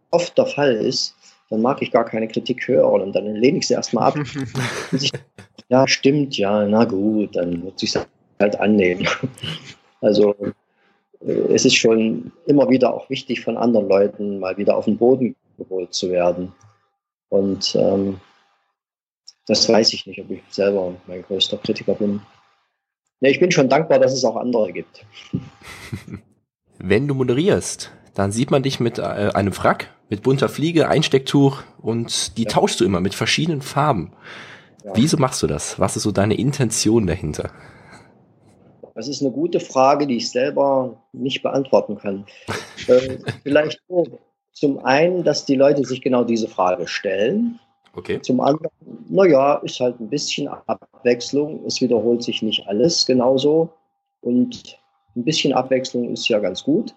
[0.10, 1.16] oft der Fall ist,
[1.50, 4.18] dann mag ich gar keine Kritik hören und dann lehne ich sie erstmal ab.
[4.92, 5.12] ich,
[5.70, 8.08] ja, stimmt, ja, na gut, dann muss ich es
[8.40, 9.08] halt annehmen.
[10.02, 10.36] Also
[11.20, 15.36] es ist schon immer wieder auch wichtig, von anderen Leuten mal wieder auf den Boden
[15.58, 16.54] geholt zu werden.
[17.30, 18.20] Und ähm,
[19.48, 22.22] das weiß ich nicht, ob ich selber mein größter Kritiker bin.
[23.22, 25.06] Ja, ich bin schon dankbar, dass es auch andere gibt.
[26.78, 31.62] Wenn du moderierst, dann sieht man dich mit äh, einem Frack, mit bunter Fliege, Einstecktuch
[31.80, 32.50] und die ja.
[32.50, 34.12] tauschst du immer mit verschiedenen Farben.
[34.84, 34.92] Ja.
[34.96, 35.80] Wieso machst du das?
[35.80, 37.52] Was ist so deine Intention dahinter?
[38.96, 42.26] Das ist eine gute Frage, die ich selber nicht beantworten kann.
[42.88, 43.80] äh, vielleicht
[44.52, 47.60] zum einen, dass die Leute sich genau diese Frage stellen.
[47.94, 48.20] Okay.
[48.24, 48.72] Zum anderen,
[49.10, 51.64] naja, ist halt ein bisschen Abwechslung.
[51.68, 53.70] Es wiederholt sich nicht alles genauso.
[54.22, 54.80] Und
[55.16, 56.96] ein bisschen Abwechslung ist ja ganz gut.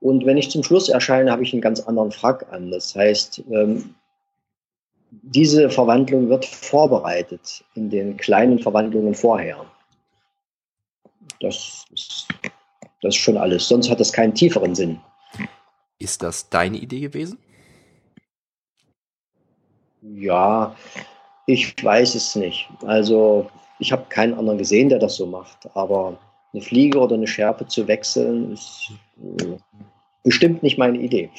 [0.00, 2.70] Und wenn ich zum Schluss erscheine, habe ich einen ganz anderen Frack an.
[2.70, 3.94] Das heißt, ähm,
[5.10, 9.64] diese Verwandlung wird vorbereitet in den kleinen Verwandlungen vorher.
[11.40, 12.28] Das ist,
[13.02, 13.68] das ist schon alles.
[13.68, 15.00] Sonst hat das keinen tieferen Sinn.
[15.98, 17.38] Ist das deine Idee gewesen?
[20.02, 20.76] Ja,
[21.46, 22.68] ich weiß es nicht.
[22.84, 25.68] Also ich habe keinen anderen gesehen, der das so macht.
[25.74, 26.18] Aber
[26.52, 28.92] eine Fliege oder eine Schärpe zu wechseln, ist
[29.40, 29.56] äh,
[30.24, 31.30] bestimmt nicht meine Idee.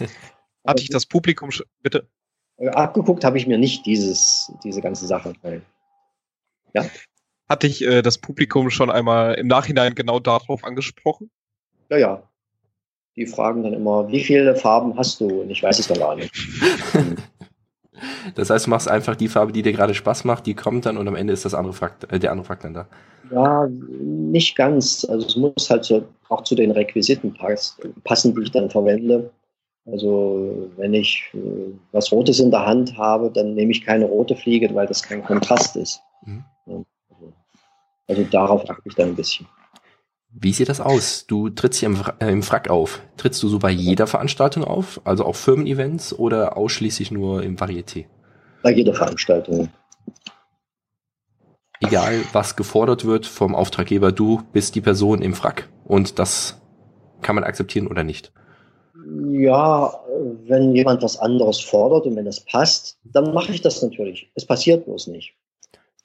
[0.66, 1.50] Hatte ich das Publikum
[1.82, 2.08] bitte?
[2.58, 5.32] Äh, abgeguckt habe ich mir nicht dieses, diese ganze Sache.
[6.74, 6.84] Ja
[7.48, 11.30] hatte ich äh, das Publikum schon einmal im Nachhinein genau darauf angesprochen?
[11.90, 12.22] Ja, ja.
[13.16, 15.42] Die fragen dann immer, wie viele Farben hast du?
[15.42, 16.32] Und ich weiß es dann gar nicht.
[18.34, 20.96] das heißt, du machst einfach die Farbe, die dir gerade Spaß macht, die kommt dann
[20.96, 22.86] und am Ende ist das andere Fakt, äh, der andere Fakt dann da.
[23.30, 25.04] Ja, nicht ganz.
[25.08, 27.34] Also es muss halt so, auch zu den Requisiten
[28.04, 29.30] passen, die ich dann verwende.
[29.86, 31.38] Also wenn ich äh,
[31.92, 35.24] was Rotes in der Hand habe, dann nehme ich keine rote Fliege, weil das kein
[35.24, 36.00] Kontrast ist.
[36.24, 36.44] Mhm.
[38.08, 39.46] Also darauf achte ich dann ein bisschen.
[40.38, 41.26] Wie sieht das aus?
[41.26, 43.00] Du trittst hier im, äh, im Frack auf.
[43.16, 45.00] Trittst du so bei jeder Veranstaltung auf?
[45.04, 48.04] Also auch Firmen-Events oder ausschließlich nur im Varieté?
[48.62, 49.70] Bei jeder Veranstaltung.
[51.80, 55.70] Egal, was gefordert wird vom Auftraggeber, du bist die Person im Frack.
[55.84, 56.60] Und das
[57.22, 58.30] kann man akzeptieren oder nicht?
[59.30, 60.00] Ja,
[60.46, 64.30] wenn jemand was anderes fordert und wenn das passt, dann mache ich das natürlich.
[64.34, 65.34] Es passiert bloß nicht.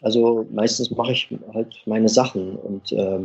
[0.02, 3.20] Also meistens mache ich halt meine Sachen und äh,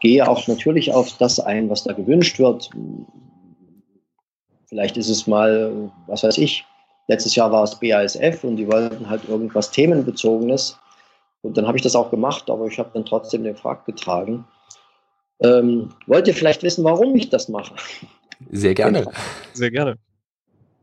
[0.00, 2.70] gehe auch natürlich auf das ein, was da gewünscht wird.
[4.66, 6.64] Vielleicht ist es mal, was weiß ich,
[7.08, 10.78] letztes Jahr war es BASF und die wollten halt irgendwas Themenbezogenes.
[11.42, 14.44] Und dann habe ich das auch gemacht, aber ich habe dann trotzdem den Frag getragen.
[15.40, 17.74] Ähm, wollt ihr vielleicht wissen, warum ich das mache?
[18.50, 19.10] Sehr gerne.
[19.52, 19.96] Sehr gerne.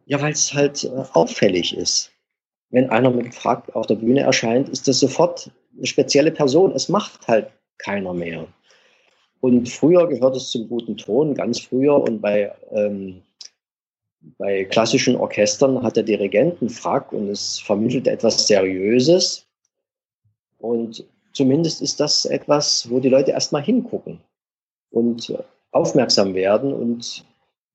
[0.06, 2.12] Ja, weil es halt äh, auffällig ist.
[2.70, 6.72] Wenn einer mit Frag auf der Bühne erscheint, ist das sofort eine spezielle Person.
[6.72, 8.48] Es macht halt keiner mehr.
[9.46, 12.02] Und früher gehört es zum guten Ton, ganz früher.
[12.02, 13.22] Und bei, ähm,
[14.40, 19.46] bei klassischen Orchestern hat der Dirigent einen Frack und es vermittelt etwas Seriöses.
[20.58, 24.20] Und zumindest ist das etwas, wo die Leute erstmal hingucken
[24.90, 25.32] und
[25.70, 27.24] aufmerksam werden und,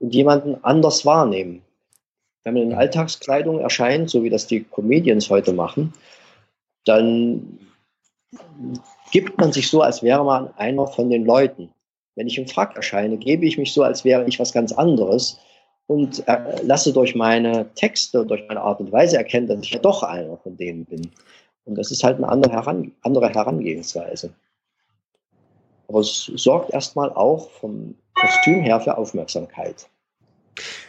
[0.01, 1.63] und jemanden anders wahrnehmen.
[2.43, 5.93] Wenn man in Alltagskleidung erscheint, so wie das die Comedians heute machen,
[6.85, 7.61] dann
[9.11, 11.71] gibt man sich so, als wäre man einer von den Leuten.
[12.15, 15.39] Wenn ich im Frack erscheine, gebe ich mich so, als wäre ich was ganz anderes
[15.87, 19.71] und äh, lasse durch meine Texte und durch meine Art und Weise erkennen, dass ich
[19.71, 21.11] ja doch einer von denen bin.
[21.65, 24.33] Und das ist halt eine andere, Heran andere Herangehensweise.
[25.89, 29.89] Aber es sorgt erstmal auch vom Kostüm her für Aufmerksamkeit.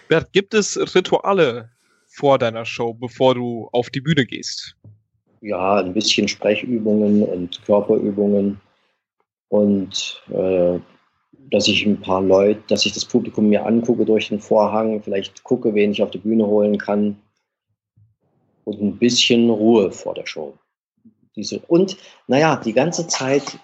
[0.08, 1.70] Bert, gibt es Rituale
[2.08, 4.76] vor deiner Show, bevor du auf die Bühne gehst?
[5.42, 8.60] Ja, ein bisschen Sprechübungen und Körperübungen
[9.50, 10.80] und äh,
[11.50, 15.44] dass ich ein paar Leute, dass ich das Publikum mir angucke durch den Vorhang, vielleicht
[15.44, 17.18] gucke, wen ich auf die Bühne holen kann
[18.64, 20.54] und ein bisschen Ruhe vor der Show.
[21.36, 23.60] Diese, und naja, die ganze Zeit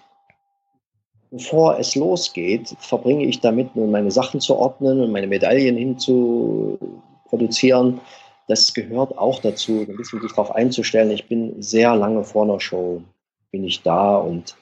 [1.30, 8.00] bevor es losgeht, verbringe ich damit, nun meine Sachen zu ordnen und meine Medaillen hinzuproduzieren.
[8.48, 11.10] Das gehört auch dazu, ein bisschen sich darauf einzustellen.
[11.10, 13.02] Ich bin sehr lange vor einer Show,
[13.50, 14.56] bin ich da und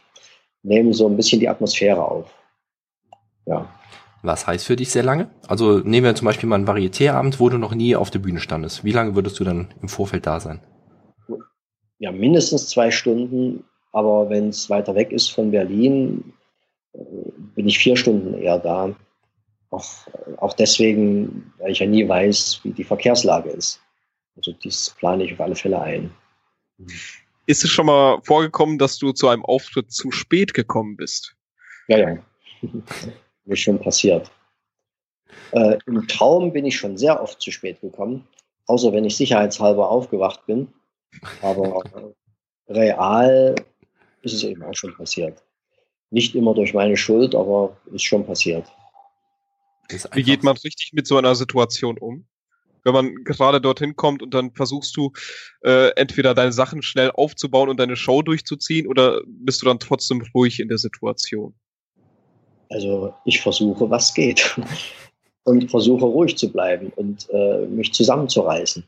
[0.63, 2.35] nehme so ein bisschen die Atmosphäre auf.
[3.47, 3.69] Ja.
[4.23, 5.31] Was heißt für dich sehr lange?
[5.47, 8.41] Also nehmen wir zum Beispiel mal einen Varietéabend, wo du noch nie auf der Bühne
[8.41, 8.83] standest.
[8.83, 10.61] Wie lange würdest du dann im Vorfeld da sein?
[11.99, 13.65] Ja, mindestens zwei Stunden.
[13.93, 16.35] Aber wenn es weiter weg ist von Berlin,
[17.55, 18.95] bin ich vier Stunden eher da.
[19.71, 19.85] Auch,
[20.39, 23.81] auch deswegen, weil ich ja nie weiß, wie die Verkehrslage ist.
[24.37, 26.11] Also das plane ich auf alle Fälle ein.
[27.47, 31.35] Ist es schon mal vorgekommen, dass du zu einem Auftritt zu spät gekommen bist?
[31.89, 32.19] Ja, ja.
[33.47, 34.31] ist schon passiert.
[35.53, 38.27] Äh, Im Traum bin ich schon sehr oft zu spät gekommen,
[38.67, 40.69] außer wenn ich sicherheitshalber aufgewacht bin.
[41.43, 41.83] Aber
[42.69, 43.55] real
[44.23, 45.43] ist es eben auch schon passiert.
[46.11, 48.67] Nicht immer durch meine Schuld, aber ist schon passiert.
[50.13, 52.27] Wie geht man richtig mit so einer Situation um?
[52.85, 55.13] Wenn man gerade dorthin kommt und dann versuchst du
[55.63, 60.23] äh, entweder deine Sachen schnell aufzubauen und deine Show durchzuziehen oder bist du dann trotzdem
[60.35, 61.55] ruhig in der Situation?
[62.71, 64.57] Also ich versuche, was geht.
[65.47, 68.85] und versuche ruhig zu bleiben und äh, mich zusammenzureißen.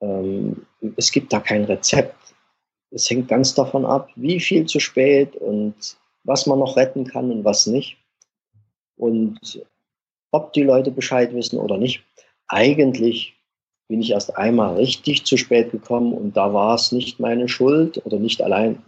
[0.00, 0.64] Ähm,
[0.96, 2.16] es gibt da kein Rezept.
[2.92, 5.74] Es hängt ganz davon ab, wie viel zu spät und
[6.22, 7.96] was man noch retten kann und was nicht.
[8.96, 9.60] Und
[10.30, 12.02] ob die Leute Bescheid wissen oder nicht.
[12.48, 13.34] Eigentlich
[13.88, 18.04] bin ich erst einmal richtig zu spät gekommen und da war es nicht meine Schuld
[18.04, 18.82] oder nicht allein.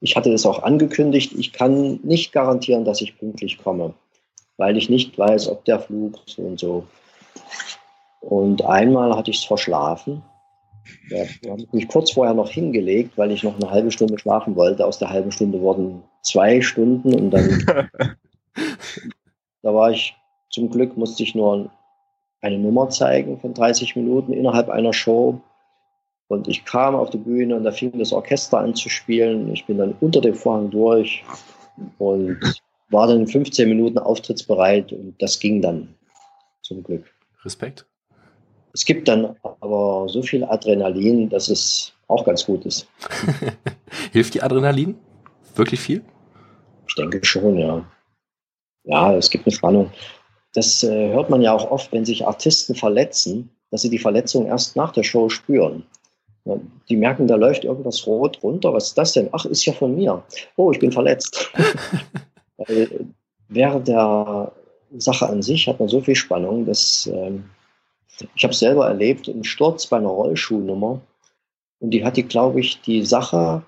[0.00, 1.32] Ich hatte es auch angekündigt.
[1.38, 3.94] Ich kann nicht garantieren, dass ich pünktlich komme,
[4.56, 6.86] weil ich nicht weiß, ob der Flug so und so.
[8.20, 10.22] Und einmal hatte ich es verschlafen
[11.08, 14.84] ich habe mich kurz vorher noch hingelegt, weil ich noch eine halbe Stunde schlafen wollte.
[14.84, 17.88] Aus der halben Stunde wurden zwei Stunden und dann
[19.62, 20.14] da war ich
[20.52, 21.70] zum Glück musste ich nur
[22.40, 25.40] eine Nummer zeigen von 30 Minuten innerhalb einer Show.
[26.28, 29.52] Und ich kam auf die Bühne und da fing das Orchester an zu spielen.
[29.52, 31.24] Ich bin dann unter dem Vorhang durch
[31.98, 32.38] und
[32.90, 35.94] war dann in 15 Minuten auftrittsbereit und das ging dann
[36.62, 37.04] zum Glück.
[37.44, 37.86] Respekt.
[38.74, 42.86] Es gibt dann aber so viel Adrenalin, dass es auch ganz gut ist.
[44.12, 44.96] Hilft die Adrenalin?
[45.54, 46.02] Wirklich viel?
[46.88, 47.84] Ich denke schon, ja.
[48.84, 49.90] Ja, es gibt eine Spannung.
[50.54, 54.46] Das äh, hört man ja auch oft, wenn sich Artisten verletzen, dass sie die Verletzung
[54.46, 55.84] erst nach der Show spüren.
[56.88, 58.74] Die merken, da läuft irgendwas rot runter.
[58.74, 59.28] Was ist das denn?
[59.32, 60.22] Ach, ist ja von mir.
[60.56, 61.50] Oh, ich bin verletzt.
[63.48, 64.52] während der
[64.98, 67.44] Sache an sich hat man so viel Spannung, dass ähm,
[68.34, 71.00] ich habe selber erlebt, einen Sturz bei einer Rollschuhnummer.
[71.78, 73.62] Und die hat die, glaube ich, die Sache,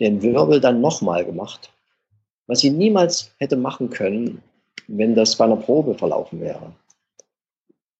[0.00, 1.72] den Wirbel dann nochmal gemacht.
[2.46, 4.42] Was sie niemals hätte machen können,
[4.88, 6.72] wenn das bei einer Probe verlaufen wäre.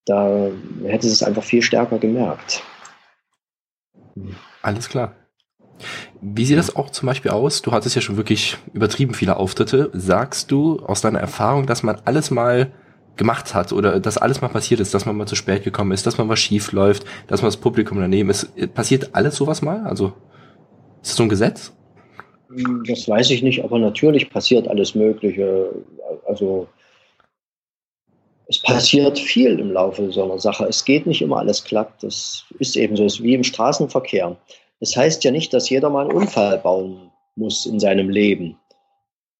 [0.05, 0.49] da
[0.85, 2.63] hätte es einfach viel stärker gemerkt.
[4.63, 5.15] Alles klar.
[6.21, 7.63] Wie sieht das auch zum Beispiel aus?
[7.63, 9.91] Du hattest ja schon wirklich übertrieben viele Auftritte.
[9.93, 12.73] Sagst du aus deiner Erfahrung, dass man alles mal
[13.17, 16.07] gemacht hat oder dass alles mal passiert ist, dass man mal zu spät gekommen ist,
[16.07, 18.53] dass man was schief läuft, dass man das Publikum daneben ist?
[18.75, 19.85] Passiert alles sowas mal?
[19.85, 20.13] Also
[21.03, 21.73] ist das so ein Gesetz?
[22.87, 25.71] Das weiß ich nicht, aber natürlich passiert alles Mögliche.
[26.27, 26.69] Also
[28.47, 30.67] es passiert viel im Laufe so einer Sache.
[30.67, 32.03] Es geht nicht immer alles klappt.
[32.03, 34.37] Das ist eben so, ist wie im Straßenverkehr.
[34.81, 38.59] Es heißt ja nicht, dass jeder mal einen Unfall bauen muss in seinem Leben.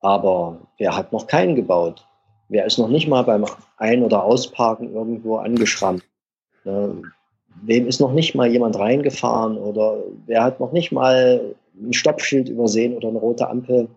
[0.01, 2.07] Aber wer hat noch keinen gebaut?
[2.49, 3.45] Wer ist noch nicht mal beim
[3.77, 6.05] Ein- oder Ausparken irgendwo angeschrammt?
[6.65, 7.03] Ne?
[7.63, 9.59] Wem ist noch nicht mal jemand reingefahren?
[9.59, 13.89] Oder wer hat noch nicht mal ein Stoppschild übersehen oder eine rote Ampel?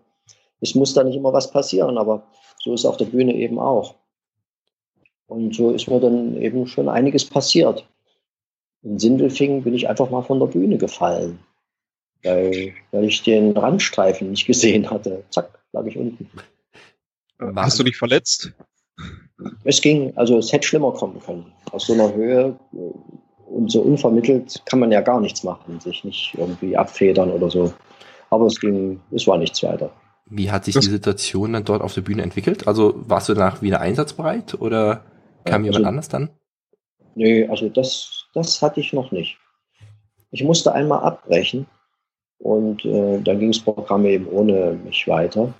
[0.60, 2.26] Es muss da nicht immer was passieren, aber
[2.58, 3.94] so ist auf der Bühne eben auch.
[5.26, 7.86] Und so ist mir dann eben schon einiges passiert.
[8.82, 11.40] In Sindelfingen bin ich einfach mal von der Bühne gefallen,
[12.22, 15.24] weil, weil ich den Randstreifen nicht gesehen hatte.
[15.30, 16.30] Zack, lag ich unten.
[17.56, 18.52] Hast du dich verletzt?
[19.64, 21.52] Es ging, also es hätte schlimmer kommen können.
[21.72, 22.58] Aus so einer Höhe
[23.46, 27.72] und so unvermittelt kann man ja gar nichts machen, sich nicht irgendwie abfedern oder so.
[28.30, 29.90] Aber es ging, es war nichts weiter.
[30.28, 32.66] Wie hat sich das die Situation dann dort auf der Bühne entwickelt?
[32.66, 35.04] Also warst du danach wieder einsatzbereit oder
[35.46, 36.30] Kam ja, jemand also, anders dann?
[37.14, 39.38] Nee, also das, das hatte ich noch nicht.
[40.32, 41.66] Ich musste einmal abbrechen
[42.38, 45.54] und äh, dann ging das Programm eben ohne mich weiter.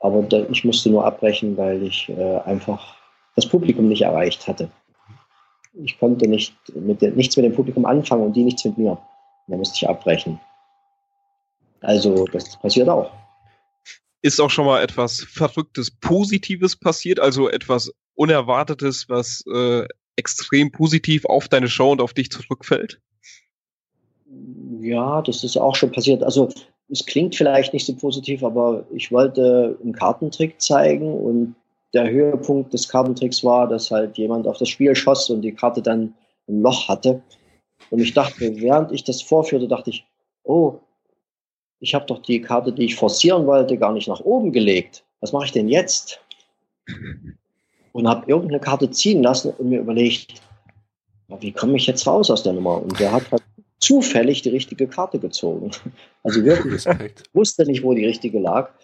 [0.00, 2.96] Aber da, ich musste nur abbrechen, weil ich äh, einfach
[3.36, 4.70] das Publikum nicht erreicht hatte.
[5.74, 8.98] Ich konnte nicht mit de, nichts mit dem Publikum anfangen und die nichts mit mir.
[9.46, 10.40] Da musste ich abbrechen.
[11.80, 13.10] Also das passiert auch.
[14.22, 21.24] Ist auch schon mal etwas Verrücktes, Positives passiert, also etwas Unerwartetes, was äh, extrem positiv
[21.24, 23.00] auf deine Show und auf dich zurückfällt?
[24.80, 26.22] Ja, das ist auch schon passiert.
[26.22, 26.50] Also
[26.90, 31.54] es klingt vielleicht nicht so positiv, aber ich wollte einen Kartentrick zeigen und
[31.94, 35.82] der Höhepunkt des Kartentricks war, dass halt jemand auf das Spiel schoss und die Karte
[35.82, 36.14] dann
[36.48, 37.22] ein Loch hatte.
[37.90, 40.06] Und ich dachte, während ich das vorführte, dachte ich,
[40.44, 40.78] oh,
[41.80, 45.02] ich habe doch die Karte, die ich forcieren wollte, gar nicht nach oben gelegt.
[45.20, 46.20] Was mache ich denn jetzt?
[47.92, 50.40] und habe irgendeine Karte ziehen lassen und mir überlegt,
[51.40, 52.82] wie komme ich jetzt raus aus der Nummer?
[52.82, 53.42] Und der hat halt
[53.78, 55.70] zufällig die richtige Karte gezogen.
[56.22, 58.74] Also wirklich, ich wusste nicht, wo die richtige lag.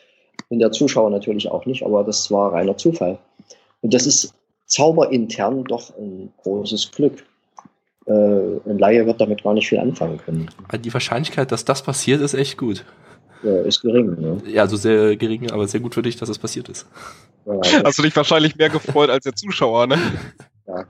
[0.48, 3.18] Und der Zuschauer natürlich auch nicht, aber das war reiner Zufall.
[3.80, 4.34] Und das ist
[4.66, 7.24] zauberintern doch ein großes Glück.
[8.06, 10.48] Äh, ein Laie wird damit gar nicht viel anfangen können.
[10.80, 12.84] Die Wahrscheinlichkeit, dass das passiert, ist echt gut.
[13.42, 14.20] Ja, ist gering.
[14.20, 14.42] Ne?
[14.46, 16.86] Ja, also sehr gering, aber sehr gut für dich, dass es passiert ist.
[17.84, 19.98] Hast du dich wahrscheinlich mehr gefreut als der Zuschauer, ne?
[20.66, 20.84] Ja.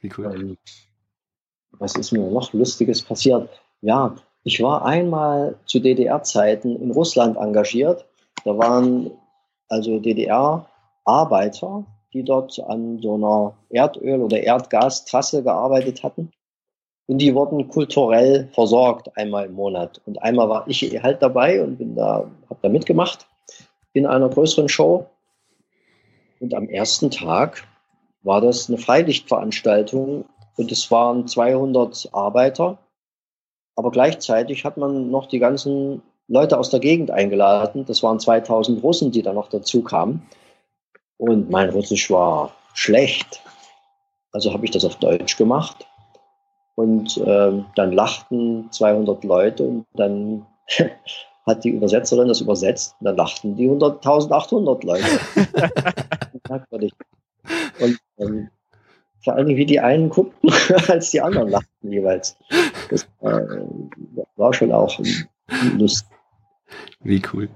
[0.00, 0.32] Wie cool.
[0.32, 0.58] Ähm,
[1.72, 3.48] was ist mir noch Lustiges passiert?
[3.80, 8.06] Ja, ich war einmal zu DDR-Zeiten in Russland engagiert.
[8.44, 9.10] Da waren
[9.68, 16.32] also DDR-Arbeiter, die dort an so einer Erdöl- oder Erdgastrasse gearbeitet hatten.
[17.06, 20.00] Und die wurden kulturell versorgt einmal im Monat.
[20.06, 23.26] Und einmal war ich halt dabei und bin da, habe da mitgemacht
[23.92, 25.06] in einer größeren Show.
[26.38, 27.66] Und am ersten Tag
[28.22, 30.24] war das eine Freilichtveranstaltung
[30.56, 32.78] und es waren 200 Arbeiter.
[33.76, 37.84] Aber gleichzeitig hat man noch die ganzen Leute aus der Gegend eingeladen.
[37.86, 40.22] Das waren 2000 Russen, die da noch dazu kamen.
[41.18, 43.42] Und mein Russisch war schlecht.
[44.32, 45.86] Also habe ich das auf Deutsch gemacht.
[46.76, 50.46] Und äh, dann lachten 200 Leute und dann
[51.46, 55.04] hat die Übersetzerin das übersetzt und dann lachten die 100.800 Leute.
[57.80, 58.50] Und ähm,
[59.22, 60.50] vor allem wie die einen guckten,
[60.88, 62.36] als die anderen lachten jeweils.
[62.88, 63.40] Das äh,
[64.36, 64.98] war schon auch
[65.76, 66.19] lustig.
[67.02, 67.48] Wie cool.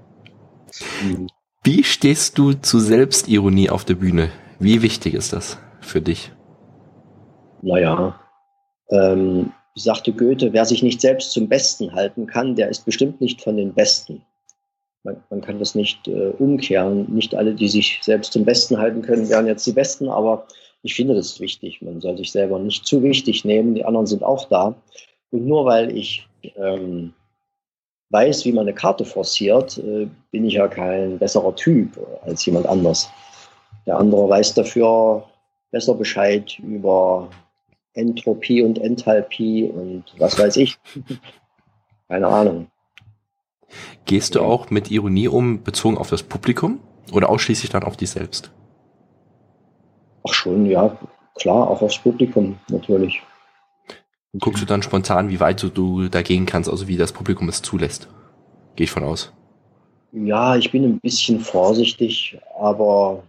[1.63, 4.29] Wie stehst du zu Selbstironie auf der Bühne?
[4.59, 6.31] Wie wichtig ist das für dich?
[7.61, 8.19] Naja,
[8.89, 13.41] ähm, sagte Goethe, wer sich nicht selbst zum Besten halten kann, der ist bestimmt nicht
[13.41, 14.21] von den Besten.
[15.03, 17.13] Man, man kann das nicht äh, umkehren.
[17.13, 20.47] Nicht alle, die sich selbst zum Besten halten können, wären jetzt die Besten, aber
[20.81, 21.81] ich finde das wichtig.
[21.81, 23.75] Man soll sich selber nicht zu wichtig nehmen.
[23.75, 24.75] Die anderen sind auch da.
[25.31, 27.13] Und nur weil ich ähm,
[28.15, 32.65] weiß, wie man eine Karte forciert, äh, bin ich ja kein besserer Typ als jemand
[32.65, 33.09] anders.
[33.85, 35.25] Der andere weiß dafür
[35.71, 37.29] besser Bescheid über
[37.93, 40.77] Entropie und Enthalpie und was weiß ich.
[42.07, 42.67] Keine Ahnung.
[44.05, 46.79] Gehst du auch mit Ironie um, bezogen auf das Publikum
[47.11, 48.51] oder ausschließlich dann auf dich selbst?
[50.25, 50.97] Ach schon, ja.
[51.35, 53.21] klar, auch aufs Publikum natürlich.
[54.39, 57.61] Guckst du dann spontan, wie weit du, du dagegen kannst, also wie das Publikum es
[57.61, 58.07] zulässt?
[58.75, 59.31] Gehe ich von aus.
[60.11, 63.23] Ja, ich bin ein bisschen vorsichtig, aber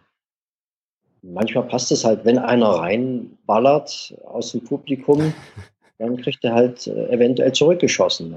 [1.22, 5.32] manchmal passt es halt, wenn einer reinballert aus dem Publikum,
[5.98, 8.34] dann kriegt er halt äh, eventuell zurückgeschossen.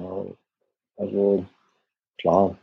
[0.97, 1.45] Also
[2.17, 2.57] klar,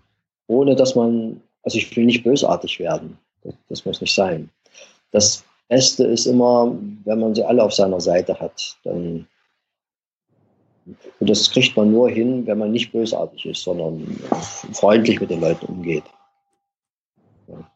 [0.47, 3.19] ohne dass man, also ich will nicht bösartig werden.
[3.43, 4.51] Das, das muss nicht sein.
[5.11, 9.27] Das Beste ist immer, wenn man sie alle auf seiner Seite hat, dann
[11.19, 14.07] und das kriegt man nur hin, wenn man nicht bösartig ist, sondern
[14.73, 16.05] freundlich mit den Leuten umgeht.
[17.49, 17.71] Ja.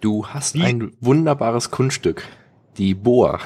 [0.00, 2.24] Du hast ein wunderbares Kunststück,
[2.76, 3.40] die Boa.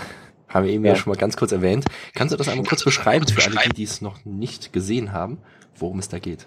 [0.49, 0.93] Haben wir eben ja.
[0.93, 1.87] ja schon mal ganz kurz erwähnt.
[2.15, 5.39] Kannst du das einmal kurz beschreiben für alle, die, die es noch nicht gesehen haben,
[5.75, 6.47] worum es da geht?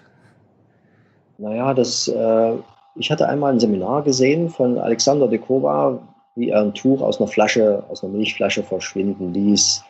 [1.38, 2.52] Naja, das, äh,
[2.96, 6.00] ich hatte einmal ein Seminar gesehen von Alexander de Kova,
[6.36, 9.82] wie er ein Tuch aus einer Flasche, aus einer Milchflasche verschwinden ließ,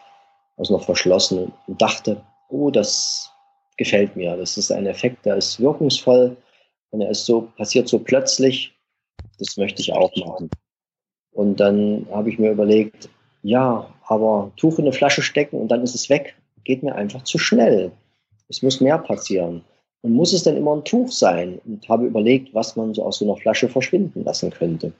[0.56, 3.30] aus einer verschlossenen, und dachte, oh, das
[3.76, 4.36] gefällt mir.
[4.36, 6.36] Das ist ein Effekt, der ist wirkungsvoll
[6.90, 8.74] und er ist so, passiert so plötzlich,
[9.38, 10.50] das möchte ich auch machen.
[11.32, 13.08] Und dann habe ich mir überlegt,
[13.42, 17.22] ja, aber Tuch in eine Flasche stecken und dann ist es weg, geht mir einfach
[17.22, 17.92] zu schnell.
[18.48, 19.64] Es muss mehr passieren.
[20.02, 21.60] Und muss es denn immer ein Tuch sein?
[21.64, 24.92] Und habe überlegt, was man so aus so einer Flasche verschwinden lassen könnte.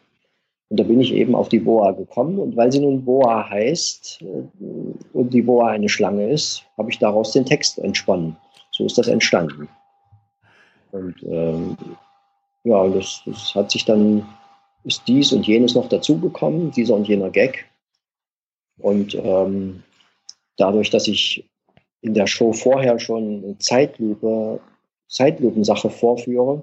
[0.71, 2.39] Und da bin ich eben auf die Boa gekommen.
[2.39, 4.67] Und weil sie nun Boa heißt äh,
[5.13, 8.37] und die Boa eine Schlange ist, habe ich daraus den Text entsponnen.
[8.71, 9.69] So ist das entstanden.
[10.93, 11.77] Und ähm,
[12.63, 14.27] ja, das, das hat sich dann,
[14.85, 17.67] ist dies und jenes noch dazugekommen, dieser und jener Gag.
[18.79, 19.83] Und ähm,
[20.57, 21.51] dadurch, dass ich
[22.01, 24.61] in der Show vorher schon eine Zeitlupe,
[25.09, 26.63] Zeitlupensache vorführe,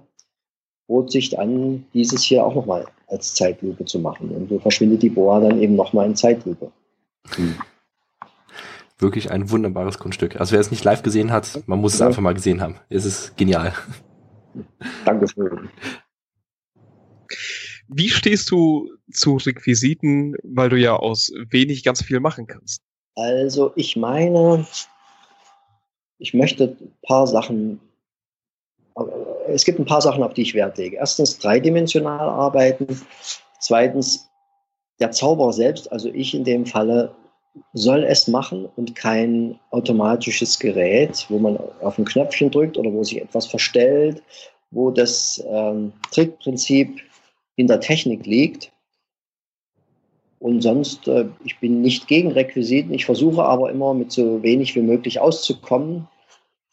[0.88, 4.30] bot sich an, dieses hier auch nochmal als Zeitlupe zu machen.
[4.30, 6.72] Und so verschwindet die Boa dann eben nochmal in Zeitlupe.
[7.36, 7.56] Hm.
[9.00, 10.40] Wirklich ein wunderbares Kunststück.
[10.40, 12.08] Also wer es nicht live gesehen hat, man muss es ja.
[12.08, 12.80] einfach mal gesehen haben.
[12.90, 13.74] Es ist genial.
[15.06, 15.70] Dankeschön.
[17.88, 22.82] Wie stehst du zu Requisiten, weil du ja aus wenig ganz viel machen kannst?
[23.16, 24.66] Also ich meine,
[26.18, 27.80] ich möchte ein paar Sachen
[29.50, 30.98] es gibt ein paar Sachen, auf die ich Wert lege.
[30.98, 32.88] Erstens dreidimensional arbeiten.
[33.60, 34.30] Zweitens,
[35.00, 37.14] der Zauberer selbst, also ich in dem Falle,
[37.74, 43.04] soll es machen und kein automatisches Gerät, wo man auf ein Knöpfchen drückt oder wo
[43.04, 44.22] sich etwas verstellt,
[44.72, 47.02] wo das ähm, Trickprinzip
[47.56, 48.72] in der Technik liegt.
[50.40, 52.94] Und sonst, äh, ich bin nicht gegen Requisiten.
[52.94, 56.08] Ich versuche aber immer mit so wenig wie möglich auszukommen.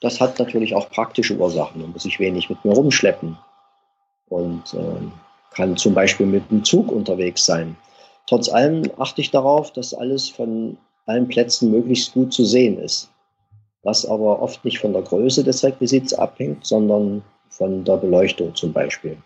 [0.01, 1.80] Das hat natürlich auch praktische Ursachen.
[1.80, 3.38] Da muss ich wenig mit mir rumschleppen
[4.28, 7.76] und äh, kann zum Beispiel mit dem Zug unterwegs sein.
[8.26, 10.76] Trotz allem achte ich darauf, dass alles von
[11.07, 13.11] allen Plätzen möglichst gut zu sehen ist.
[13.82, 18.72] Was aber oft nicht von der Größe des Requisits abhängt, sondern von der Beleuchtung zum
[18.72, 19.16] Beispiel.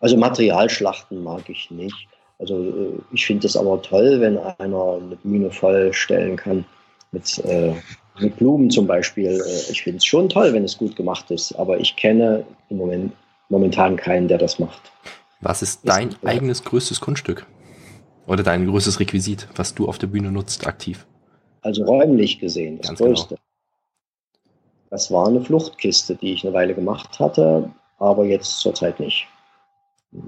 [0.00, 2.08] Also Materialschlachten mag ich nicht.
[2.38, 6.64] Also äh, ich finde es aber toll, wenn einer eine Bühne vollstellen kann
[7.12, 7.74] mit äh,
[8.20, 9.40] mit Blumen zum Beispiel.
[9.40, 12.76] Äh, ich finde es schon toll, wenn es gut gemacht ist, aber ich kenne im
[12.78, 13.12] Moment
[13.48, 14.92] momentan keinen, der das macht.
[15.40, 17.46] Was ist dein ist, eigenes größtes Kunststück?
[18.26, 21.06] Oder dein größtes Requisit, was du auf der Bühne nutzt, aktiv?
[21.60, 23.10] Also räumlich gesehen, das Ganz genau.
[23.10, 23.34] größte.
[23.34, 23.40] Genau.
[24.90, 29.26] Das war eine Fluchtkiste, die ich eine Weile gemacht hatte, aber jetzt zurzeit nicht.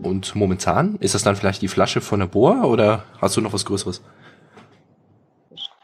[0.02, 0.96] Und momentan?
[0.96, 4.02] Ist das dann vielleicht die Flasche von der Boa oder hast du noch was Größeres?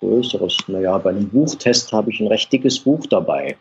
[0.03, 0.57] Größeres.
[0.66, 3.57] Naja, bei einem Buchtest habe ich ein recht dickes Buch dabei,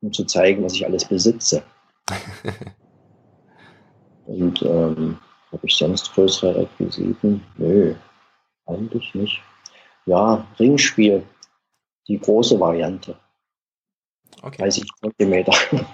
[0.00, 1.62] um zu zeigen, was ich alles besitze.
[4.26, 5.18] Und ähm,
[5.52, 7.44] habe ich sonst größere Requisiten?
[7.56, 7.94] Nö,
[8.66, 9.40] eigentlich nicht.
[10.04, 11.22] Ja, Ringspiel,
[12.08, 13.16] die große Variante.
[14.42, 14.62] Okay.
[14.62, 15.52] 30 Zentimeter.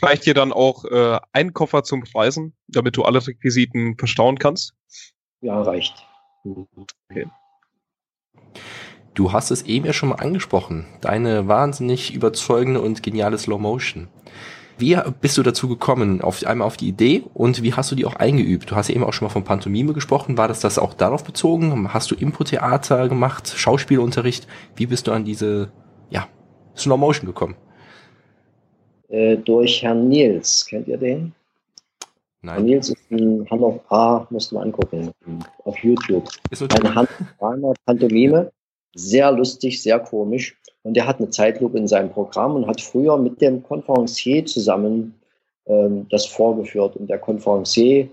[0.00, 4.74] Reicht dir dann auch äh, ein Koffer zum Preisen, damit du alle Requisiten verstauen kannst?
[5.42, 6.06] Ja, reicht.
[7.10, 7.28] Okay.
[9.14, 14.08] Du hast es eben ja schon mal angesprochen, deine wahnsinnig überzeugende und geniale Slow Motion.
[14.78, 18.06] Wie bist du dazu gekommen, auf einmal auf die Idee und wie hast du die
[18.06, 18.70] auch eingeübt?
[18.70, 20.38] Du hast eben auch schon mal von Pantomime gesprochen.
[20.38, 21.92] War das das auch darauf bezogen?
[21.92, 24.46] Hast du Impro-Theater gemacht, Schauspielunterricht?
[24.74, 25.70] Wie bist du an diese
[26.10, 26.26] ja,
[26.74, 27.54] Slow Motion gekommen?
[29.08, 30.66] Äh, durch Herrn Nils.
[30.66, 31.34] Kennt ihr den?
[32.42, 32.54] Nein.
[32.56, 35.12] Herr Nils ist ein Hannover A, musst du mal angucken,
[35.64, 36.28] auf YouTube.
[36.50, 36.94] Ist Eine
[37.40, 38.50] Hannover Pantomime
[38.94, 40.56] sehr lustig, sehr komisch.
[40.82, 45.14] Und er hat eine Zeitlupe in seinem Programm und hat früher mit dem Konferencier zusammen
[45.66, 46.96] ähm, das vorgeführt.
[46.96, 48.08] Und der Konferencier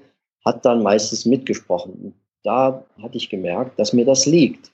[0.46, 2.14] hat dann meistens mitgesprochen.
[2.44, 4.72] Da hatte ich gemerkt, dass mir das liegt.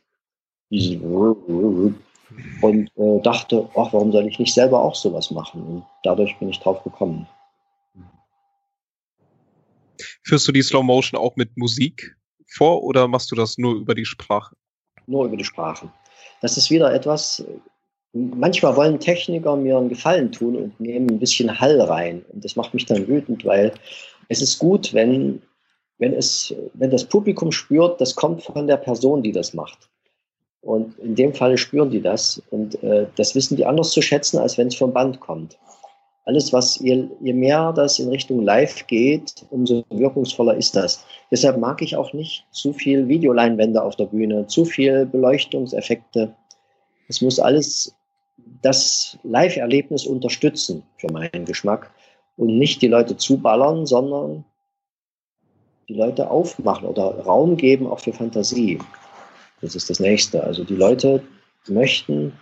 [2.61, 5.63] Und äh, dachte, ach, warum soll ich nicht selber auch sowas machen?
[5.63, 7.27] Und dadurch bin ich drauf gekommen.
[10.25, 12.15] Führst du die Slow Motion auch mit Musik
[12.47, 14.55] vor oder machst du das nur über die Sprache?
[15.05, 15.91] Nur über die Sprache.
[16.41, 17.45] Das ist wieder etwas,
[18.11, 22.25] manchmal wollen Techniker mir einen Gefallen tun und nehmen ein bisschen Hall rein.
[22.33, 23.71] Und das macht mich dann wütend, weil
[24.27, 25.43] es ist gut, wenn,
[25.99, 29.89] wenn, es, wenn das Publikum spürt, das kommt von der Person, die das macht.
[30.61, 32.41] Und in dem Fall spüren die das.
[32.49, 35.59] Und äh, das wissen die anders zu schätzen, als wenn es vom Band kommt.
[36.25, 41.05] Alles, was je, je mehr das in Richtung Live geht, umso wirkungsvoller ist das.
[41.31, 46.33] Deshalb mag ich auch nicht zu viel Videoleinwände auf der Bühne, zu viel Beleuchtungseffekte.
[47.07, 47.95] Es muss alles
[48.63, 51.91] das Live-Erlebnis unterstützen für meinen Geschmack
[52.37, 54.43] und nicht die Leute zuballern, sondern
[55.87, 58.79] die Leute aufmachen oder Raum geben auch für Fantasie.
[59.61, 60.43] Das ist das Nächste.
[60.43, 61.21] Also die Leute
[61.67, 62.33] möchten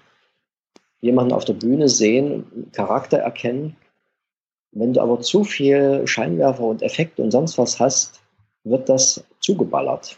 [1.03, 3.75] jemanden auf der Bühne sehen, Charakter erkennen.
[4.71, 8.21] Wenn du aber zu viel Scheinwerfer und Effekte und sonst was hast,
[8.63, 10.17] wird das zugeballert.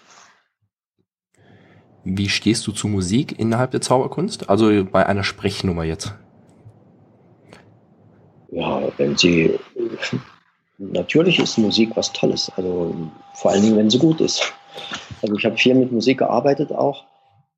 [2.04, 4.48] Wie stehst du zu Musik innerhalb der Zauberkunst?
[4.48, 6.14] Also bei einer Sprechnummer jetzt.
[8.52, 9.60] Ja, wenn sie.
[10.78, 12.52] Natürlich ist Musik was Tolles.
[12.58, 12.94] Also
[13.34, 14.54] vor allen Dingen, wenn sie gut ist.
[15.24, 17.06] Also ich habe viel mit Musik gearbeitet auch.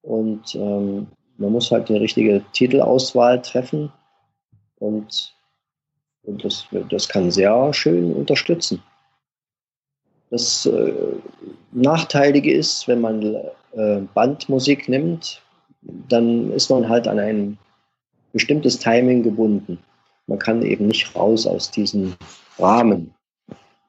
[0.02, 1.08] Und ähm,
[1.38, 3.92] man muss halt die richtige Titelauswahl treffen.
[4.80, 5.36] Und,
[6.24, 8.82] und das, das kann sehr schön unterstützen.
[10.30, 10.94] Das äh,
[11.72, 13.24] Nachteilige ist, wenn man
[13.74, 15.42] äh, Bandmusik nimmt,
[15.82, 17.58] dann ist man halt an ein
[18.34, 19.80] bestimmtes Timing gebunden.
[20.28, 22.16] Man kann eben nicht raus aus diesem
[22.60, 23.14] Rahmen.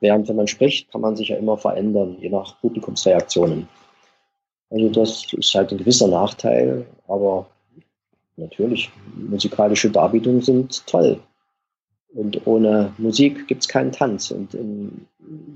[0.01, 3.69] Während wenn man spricht, kann man sich ja immer verändern, je nach Publikumsreaktionen.
[4.71, 7.47] Also das ist halt ein gewisser Nachteil, aber
[8.37, 11.21] natürlich, musikalische Darbietungen sind toll.
[12.15, 14.31] Und ohne Musik gibt es keinen Tanz.
[14.31, 14.49] Und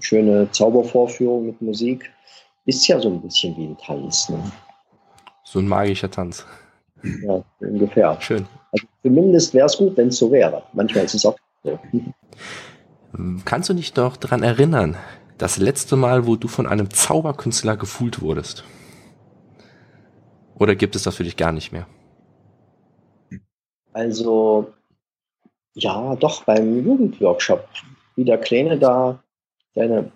[0.01, 2.11] schöne Zaubervorführung mit Musik
[2.67, 4.29] ist ja so ein bisschen wie ein Tanz.
[4.29, 4.39] Ne?
[5.45, 6.47] So ein magischer Tanz.
[7.03, 8.17] Ja, ungefähr.
[8.21, 8.47] Schön.
[8.71, 10.63] Also zumindest wäre es gut, wenn es so wäre.
[10.73, 11.79] Manchmal ist es auch so.
[13.45, 14.97] Kannst du dich doch daran erinnern,
[15.37, 18.65] das letzte Mal, wo du von einem Zauberkünstler gefühlt wurdest?
[20.63, 21.89] Oder gibt es das für dich gar nicht mehr?
[23.93, 24.73] Also,
[25.75, 27.69] ja, doch, beim Jugendworkshop,
[28.15, 29.25] wie der Kleine da
[29.75, 30.13] seine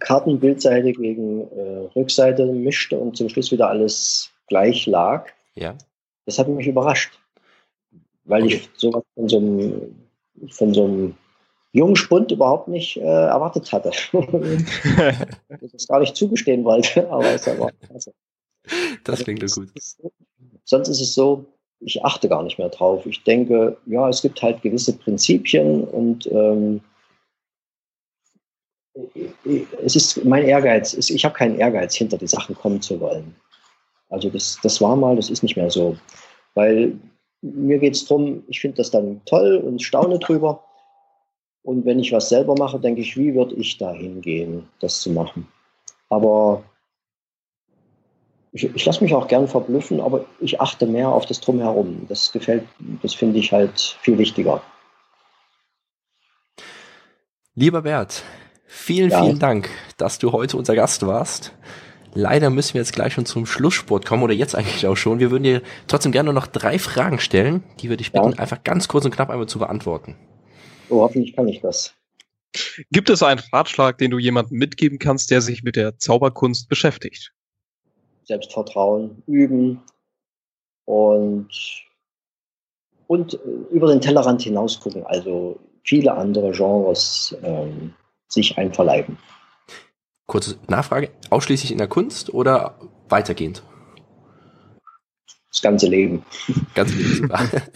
[0.00, 5.28] Kartenbildseite gegen äh, Rückseite mischte und zum Schluss wieder alles gleich lag.
[5.54, 5.76] Ja.
[6.26, 7.20] Das hat mich überrascht,
[8.24, 8.54] weil okay.
[8.54, 9.94] ich sowas von so einem,
[10.50, 11.14] von so einem
[11.70, 13.92] jungen Spund überhaupt nicht äh, erwartet hatte.
[15.60, 18.12] ich das gar nicht zugestehen wollte, aber es war klasse.
[19.04, 19.72] Das klingt also, gut.
[20.64, 21.44] Sonst ist es so,
[21.80, 23.04] ich achte gar nicht mehr drauf.
[23.06, 26.80] Ich denke, ja, es gibt halt gewisse Prinzipien und ähm,
[29.82, 33.34] es ist mein Ehrgeiz, ich habe keinen Ehrgeiz, hinter die Sachen kommen zu wollen.
[34.08, 35.96] Also das, das war mal, das ist nicht mehr so.
[36.54, 36.96] Weil
[37.42, 40.64] mir geht es darum, ich finde das dann toll und staune drüber.
[41.62, 45.10] Und wenn ich was selber mache, denke ich, wie würde ich da hingehen, das zu
[45.10, 45.48] machen?
[46.10, 46.62] Aber
[48.54, 52.06] ich, ich lasse mich auch gern verblüffen, aber ich achte mehr auf das Drumherum.
[52.08, 52.64] Das gefällt,
[53.02, 54.62] das finde ich halt viel wichtiger.
[57.56, 58.22] Lieber Bert,
[58.66, 59.22] vielen, ja.
[59.22, 61.52] vielen Dank, dass du heute unser Gast warst.
[62.14, 65.18] Leider müssen wir jetzt gleich schon zum Schlusssport kommen oder jetzt eigentlich auch schon.
[65.18, 68.38] Wir würden dir trotzdem gerne noch drei Fragen stellen, die wir dich bitten, ja.
[68.38, 70.16] einfach ganz kurz und knapp einmal zu beantworten.
[70.90, 71.94] Oh, hoffentlich kann ich das.
[72.92, 77.33] Gibt es einen Ratschlag, den du jemandem mitgeben kannst, der sich mit der Zauberkunst beschäftigt?
[78.24, 79.82] Selbstvertrauen üben
[80.84, 81.48] und,
[83.06, 83.38] und
[83.70, 87.94] über den Tellerrand hinaus gucken, also viele andere Genres ähm,
[88.28, 89.18] sich einverleiben.
[90.26, 93.62] Kurze Nachfrage, ausschließlich in der Kunst oder weitergehend?
[95.50, 96.24] Das ganze Leben.
[96.74, 97.30] Ganz Leben.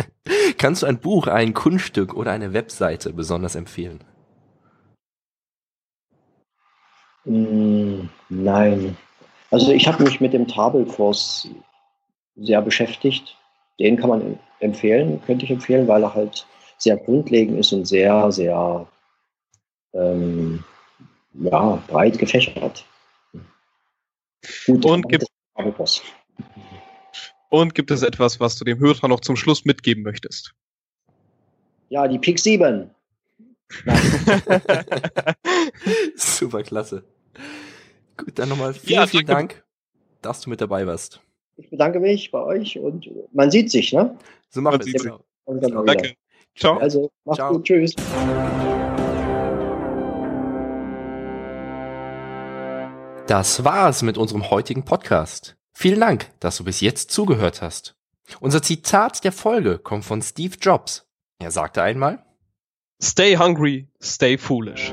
[0.59, 4.03] Kannst du ein Buch, ein Kunststück oder eine Webseite besonders empfehlen?
[7.25, 8.97] Mm, nein,
[9.51, 11.49] also ich habe mich mit dem Tabelkurs
[12.37, 13.37] sehr beschäftigt.
[13.79, 16.47] Den kann man empfehlen, könnte ich empfehlen, weil er halt
[16.79, 18.87] sehr grundlegend ist und sehr, sehr
[19.95, 20.65] ähm,
[21.35, 22.85] ja, breit gefächert.
[24.67, 25.27] Gut, und, gibt,
[27.49, 30.55] und gibt es etwas, was du dem Hörer noch zum Schluss mitgeben möchtest?
[31.89, 32.91] Ja, die Pik 7.
[36.17, 37.05] Super klasse.
[38.19, 39.65] Gut, dann nochmal vielen, ja, vielen Dank,
[40.23, 41.21] dass du mit dabei warst.
[41.57, 44.17] Ich bedanke mich bei euch und man sieht sich, ne?
[44.51, 45.87] So machen wir es.
[45.87, 46.15] Danke.
[46.57, 46.79] Ciao.
[46.79, 47.53] Also, macht's Ciao.
[47.53, 47.65] gut.
[47.65, 47.95] Tschüss.
[53.27, 55.57] Das war's mit unserem heutigen Podcast.
[55.73, 57.95] Vielen Dank, dass du bis jetzt zugehört hast.
[58.41, 61.07] Unser Zitat der Folge kommt von Steve Jobs.
[61.39, 62.25] Er sagte einmal,
[63.01, 64.93] Stay hungry, stay foolish.